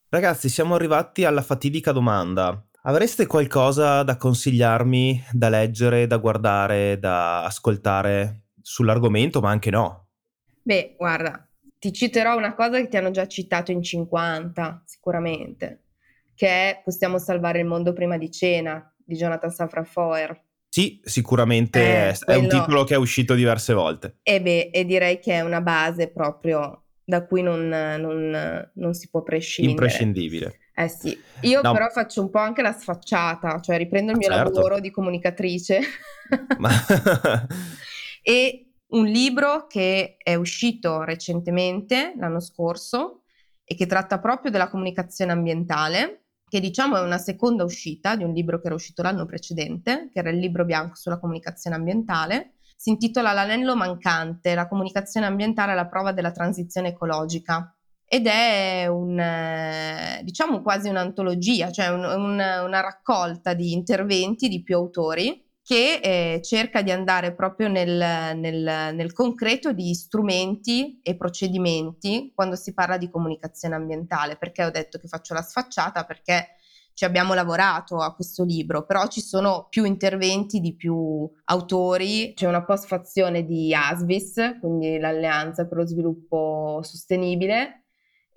Ragazzi, 0.10 0.50
siamo 0.50 0.76
arrivati 0.76 1.26
alla 1.26 1.42
fatidica 1.42 1.92
domanda. 1.92 2.67
Avreste 2.88 3.28
qualcosa 3.28 4.02
da 4.04 4.16
consigliarmi, 4.16 5.22
da 5.34 5.50
leggere, 5.50 6.08
da 6.08 6.16
guardare, 6.16 6.98
da 6.98 7.44
ascoltare 7.44 8.44
sull'argomento, 8.62 9.42
ma 9.42 9.50
anche 9.50 9.70
no? 9.70 10.08
Beh, 10.62 10.96
guarda, 10.98 11.46
ti 11.78 11.92
citerò 11.92 12.38
una 12.38 12.56
cosa 12.56 12.80
che 12.80 12.88
ti 12.88 12.96
hanno 12.96 13.12
già 13.12 13.28
citato 13.28 13.74
in 13.74 13.84
50, 13.84 14.84
sicuramente 14.86 15.82
che 16.34 16.48
è 16.48 16.82
Possiamo 16.82 17.18
salvare 17.18 17.60
il 17.60 17.66
mondo 17.66 17.92
prima 17.92 18.18
di 18.18 18.32
cena 18.32 18.90
di 18.96 19.16
Jonathan 19.16 19.52
Safran 19.52 19.84
Foer. 19.84 20.42
Sì, 20.70 21.02
sicuramente 21.04 21.80
eh, 21.80 22.10
è 22.12 22.18
quello... 22.18 22.40
un 22.40 22.48
titolo 22.48 22.84
che 22.86 22.94
è 22.94 22.98
uscito 22.98 23.34
diverse 23.34 23.74
volte. 23.74 24.20
E 24.24 24.42
beh, 24.42 24.70
e 24.72 24.86
direi 24.86 25.20
che 25.20 25.34
è 25.34 25.42
una 25.42 25.60
base 25.60 26.08
proprio 26.10 26.84
da 27.04 27.26
cui 27.26 27.42
non, 27.42 27.68
non, 27.68 28.70
non 28.76 28.94
si 28.94 29.10
può 29.10 29.24
prescindere. 29.24 29.74
Imprescindibile. 29.74 30.60
Eh 30.80 30.90
sì, 30.90 31.20
io 31.42 31.62
no. 31.64 31.72
però 31.72 31.90
faccio 31.90 32.22
un 32.22 32.30
po' 32.30 32.38
anche 32.38 32.62
la 32.62 32.72
sfacciata, 32.72 33.60
cioè 33.62 33.78
riprendo 33.78 34.12
il 34.12 34.20
mio 34.20 34.30
certo. 34.30 34.52
lavoro 34.52 34.80
di 34.80 34.92
comunicatrice. 34.92 35.82
Ma... 36.60 36.70
e 38.22 38.74
un 38.90 39.06
libro 39.06 39.66
che 39.66 40.18
è 40.22 40.36
uscito 40.36 41.02
recentemente, 41.02 42.14
l'anno 42.16 42.40
scorso, 42.40 43.24
e 43.64 43.74
che 43.74 43.88
tratta 43.88 44.20
proprio 44.20 44.52
della 44.52 44.70
comunicazione 44.70 45.32
ambientale, 45.32 46.26
che 46.48 46.60
diciamo 46.60 46.96
è 46.96 47.02
una 47.02 47.18
seconda 47.18 47.64
uscita 47.64 48.16
di 48.16 48.24
un 48.24 48.32
libro 48.32 48.60
che 48.60 48.68
era 48.68 48.76
uscito 48.76 49.02
l'anno 49.02 49.26
precedente, 49.26 50.12
che 50.14 50.20
era 50.20 50.30
il 50.30 50.38
libro 50.38 50.64
bianco 50.64 50.96
sulla 50.96 51.18
comunicazione 51.18 51.76
ambientale. 51.76 52.54
Si 52.76 52.92
intitola 52.92 53.34
L'anello 53.34 53.76
mancante, 53.76 54.54
la 54.54 54.68
comunicazione 54.68 55.26
ambientale 55.26 55.72
alla 55.72 55.88
prova 55.88 56.12
della 56.12 56.32
transizione 56.32 56.90
ecologica. 56.90 57.76
Ed 58.10 58.26
è 58.26 58.88
un, 58.88 59.20
eh, 59.20 60.22
diciamo 60.24 60.62
quasi 60.62 60.88
un'antologia, 60.88 61.72
cioè 61.72 61.90
un, 61.90 62.06
un, 62.06 62.34
una 62.34 62.80
raccolta 62.80 63.54
di 63.54 63.74
interventi 63.74 64.48
di 64.48 64.64
più 64.64 64.78
autori 64.78 65.46
che 65.62 66.00
eh, 66.02 66.42
cerca 66.42 66.82
di 66.82 66.92
andare 66.92 67.36
proprio 67.36 67.68
nel, 67.68 68.38
nel, 68.38 68.96
nel, 68.96 69.12
concreto 69.12 69.74
di 69.74 69.94
strumenti 69.94 71.02
e 71.04 71.18
procedimenti 71.18 72.32
quando 72.34 72.56
si 72.56 72.74
parla 72.74 72.96
di 72.96 73.10
comunicazione 73.10 73.76
ambientale. 73.76 74.38
Perché 74.38 74.64
ho 74.64 74.72
detto 74.72 74.98
che 74.98 75.10
faccio 75.10 75.34
la 75.34 75.42
sfacciata? 75.42 76.06
Perché 76.06 76.52
ci 76.94 77.04
abbiamo 77.04 77.34
lavorato 77.34 77.98
a 77.98 78.16
questo 78.16 78.46
libro, 78.46 78.86
però 78.86 79.08
ci 79.08 79.20
sono 79.20 79.68
più 79.70 79.84
interventi 79.84 80.62
di 80.62 80.74
più 80.74 81.30
autori, 81.44 82.34
c'è 82.34 82.48
una 82.48 82.64
postfazione 82.64 83.44
di 83.44 83.76
ASVIS, 83.76 84.60
quindi 84.62 84.98
l'Alleanza 84.98 85.68
per 85.68 85.78
lo 85.78 85.86
Sviluppo 85.86 86.80
Sostenibile, 86.82 87.87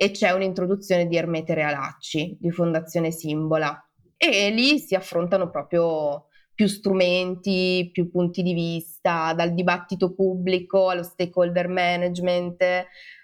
e 0.03 0.13
c'è 0.13 0.31
un'introduzione 0.31 1.07
di 1.07 1.19
Ermete 1.19 1.53
Realacci, 1.53 2.39
di 2.41 2.51
Fondazione 2.51 3.11
Simbola. 3.11 3.79
E 4.17 4.49
lì 4.49 4.79
si 4.79 4.95
affrontano 4.95 5.51
proprio 5.51 6.29
più 6.55 6.67
strumenti, 6.69 7.91
più 7.93 8.11
punti 8.11 8.43
di 8.43 8.55
vista, 8.55 9.35
dal 9.35 9.53
dibattito 9.53 10.15
pubblico 10.15 10.89
allo 10.89 11.03
stakeholder 11.03 11.69
management, 11.69 12.63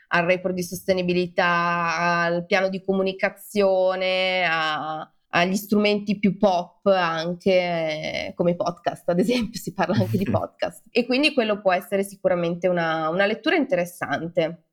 al 0.08 0.24
report 0.26 0.52
di 0.52 0.62
sostenibilità, 0.62 1.96
al 1.96 2.44
piano 2.44 2.68
di 2.68 2.84
comunicazione, 2.84 4.44
a, 4.44 5.10
agli 5.30 5.56
strumenti 5.56 6.18
più 6.18 6.36
pop 6.36 6.84
anche 6.88 8.34
come 8.34 8.54
podcast, 8.54 9.08
ad 9.08 9.18
esempio, 9.18 9.58
si 9.58 9.72
parla 9.72 9.96
anche 9.96 10.18
di 10.18 10.24
podcast. 10.30 10.88
E 10.90 11.06
quindi 11.06 11.32
quello 11.32 11.62
può 11.62 11.72
essere 11.72 12.02
sicuramente 12.02 12.68
una, 12.68 13.08
una 13.08 13.24
lettura 13.24 13.56
interessante. 13.56 14.65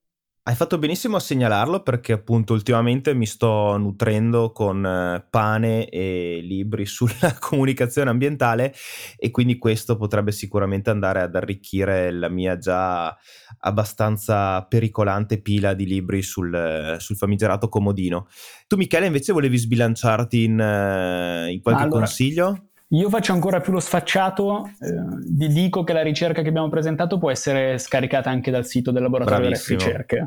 Hai 0.45 0.55
fatto 0.55 0.77
benissimo 0.77 1.15
a 1.15 1.21
segnalarlo 1.21 1.83
perché 1.83 2.11
appunto 2.11 2.51
ultimamente 2.51 3.13
mi 3.13 3.25
sto 3.25 3.77
nutrendo 3.77 4.51
con 4.51 4.85
eh, 4.85 5.25
pane 5.29 5.87
e 5.87 6.41
libri 6.43 6.83
sulla 6.85 7.37
comunicazione 7.39 8.09
ambientale 8.09 8.73
e 9.15 9.31
quindi 9.31 9.57
questo 9.57 9.95
potrebbe 9.95 10.33
sicuramente 10.33 10.89
andare 10.89 11.21
ad 11.21 11.33
arricchire 11.33 12.11
la 12.11 12.27
mia 12.27 12.57
già 12.57 13.15
abbastanza 13.59 14.61
pericolante 14.65 15.41
pila 15.41 15.73
di 15.73 15.85
libri 15.85 16.21
sul, 16.21 16.97
sul 16.99 17.15
famigerato 17.15 17.69
comodino. 17.69 18.27
Tu 18.67 18.75
Michele 18.75 19.05
invece 19.05 19.31
volevi 19.31 19.57
sbilanciarti 19.57 20.43
in, 20.43 20.59
eh, 20.59 21.51
in 21.53 21.61
qualche 21.61 21.83
allora, 21.83 21.99
consiglio? 21.99 22.67
Io 22.93 23.09
faccio 23.09 23.33
ancora 23.33 23.59
più 23.59 23.73
lo 23.73 23.79
sfacciato, 23.79 24.69
eh, 24.79 25.47
dico 25.47 25.83
che 25.83 25.93
la 25.93 26.03
ricerca 26.03 26.43
che 26.43 26.49
abbiamo 26.49 26.69
presentato 26.69 27.17
può 27.17 27.31
essere 27.31 27.79
scaricata 27.79 28.29
anche 28.29 28.51
dal 28.51 28.67
sito 28.67 28.91
del 28.91 29.01
laboratorio 29.01 29.49
delle 29.49 29.61
ricerche. 29.67 30.17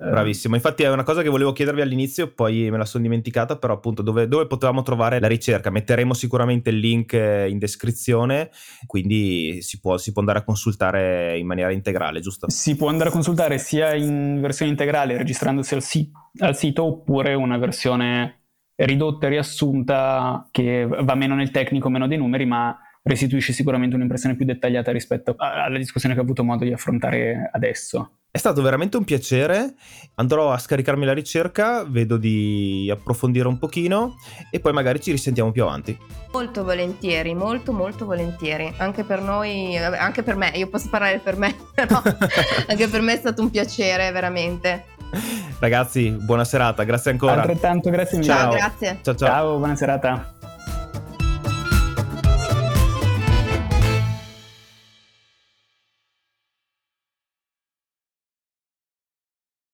Eh. 0.00 0.10
Bravissimo, 0.10 0.54
infatti 0.54 0.84
è 0.84 0.90
una 0.90 1.02
cosa 1.02 1.22
che 1.22 1.28
volevo 1.28 1.52
chiedervi 1.52 1.80
all'inizio, 1.80 2.32
poi 2.32 2.70
me 2.70 2.78
la 2.78 2.84
sono 2.84 3.02
dimenticata, 3.02 3.56
però 3.56 3.74
appunto 3.74 4.02
dove, 4.02 4.28
dove, 4.28 4.46
potevamo 4.46 4.82
trovare 4.82 5.18
la 5.18 5.26
ricerca? 5.26 5.70
Metteremo 5.70 6.14
sicuramente 6.14 6.70
il 6.70 6.78
link 6.78 7.12
eh, 7.14 7.48
in 7.48 7.58
descrizione, 7.58 8.50
quindi 8.86 9.60
si 9.60 9.80
può, 9.80 9.96
si 9.96 10.12
può, 10.12 10.20
andare 10.20 10.40
a 10.40 10.44
consultare 10.44 11.36
in 11.36 11.46
maniera 11.46 11.72
integrale, 11.72 12.20
giusto? 12.20 12.48
Si 12.48 12.76
può 12.76 12.88
andare 12.88 13.10
a 13.10 13.12
consultare 13.12 13.58
sia 13.58 13.94
in 13.94 14.40
versione 14.40 14.70
integrale 14.70 15.16
registrandosi 15.16 15.74
al, 15.74 15.82
si- 15.82 16.10
al 16.38 16.56
sito 16.56 16.84
oppure 16.84 17.34
una 17.34 17.58
versione 17.58 18.37
ridotta 18.84 19.26
e 19.26 19.30
riassunta 19.30 20.48
che 20.50 20.86
va 20.86 21.14
meno 21.14 21.34
nel 21.34 21.50
tecnico, 21.50 21.88
meno 21.88 22.06
dei 22.06 22.18
numeri, 22.18 22.46
ma 22.46 22.78
restituisce 23.02 23.52
sicuramente 23.52 23.96
un'impressione 23.96 24.36
più 24.36 24.44
dettagliata 24.44 24.92
rispetto 24.92 25.34
alla 25.36 25.78
discussione 25.78 26.14
che 26.14 26.20
ho 26.20 26.24
avuto 26.24 26.44
modo 26.44 26.64
di 26.64 26.72
affrontare 26.72 27.50
adesso. 27.52 28.12
È 28.30 28.36
stato 28.36 28.60
veramente 28.60 28.98
un 28.98 29.04
piacere, 29.04 29.74
andrò 30.16 30.52
a 30.52 30.58
scaricarmi 30.58 31.06
la 31.06 31.14
ricerca, 31.14 31.82
vedo 31.84 32.18
di 32.18 32.88
approfondire 32.92 33.48
un 33.48 33.58
pochino 33.58 34.16
e 34.50 34.60
poi 34.60 34.72
magari 34.74 35.00
ci 35.00 35.10
risentiamo 35.10 35.50
più 35.50 35.62
avanti. 35.62 35.96
Molto 36.32 36.62
volentieri, 36.62 37.34
molto 37.34 37.72
molto 37.72 38.04
volentieri, 38.04 38.70
anche 38.76 39.02
per 39.02 39.22
noi, 39.22 39.76
anche 39.78 40.22
per 40.22 40.36
me, 40.36 40.52
io 40.54 40.68
posso 40.68 40.90
parlare 40.90 41.18
per 41.20 41.38
me, 41.38 41.56
però 41.74 42.00
anche 42.68 42.86
per 42.86 43.00
me 43.00 43.14
è 43.14 43.16
stato 43.16 43.40
un 43.40 43.50
piacere 43.50 44.10
veramente. 44.12 44.84
Ragazzi, 45.58 46.10
buona 46.10 46.44
serata, 46.44 46.84
grazie 46.84 47.10
ancora. 47.10 47.40
Altrettanto, 47.40 47.90
grazie 47.90 48.18
mille. 48.18 48.32
Ciao, 48.32 48.50
grazie. 48.52 48.98
Ciao, 49.02 49.14
ciao. 49.14 49.28
Ciao, 49.28 49.56
buona 49.58 49.76
serata. 49.76 50.32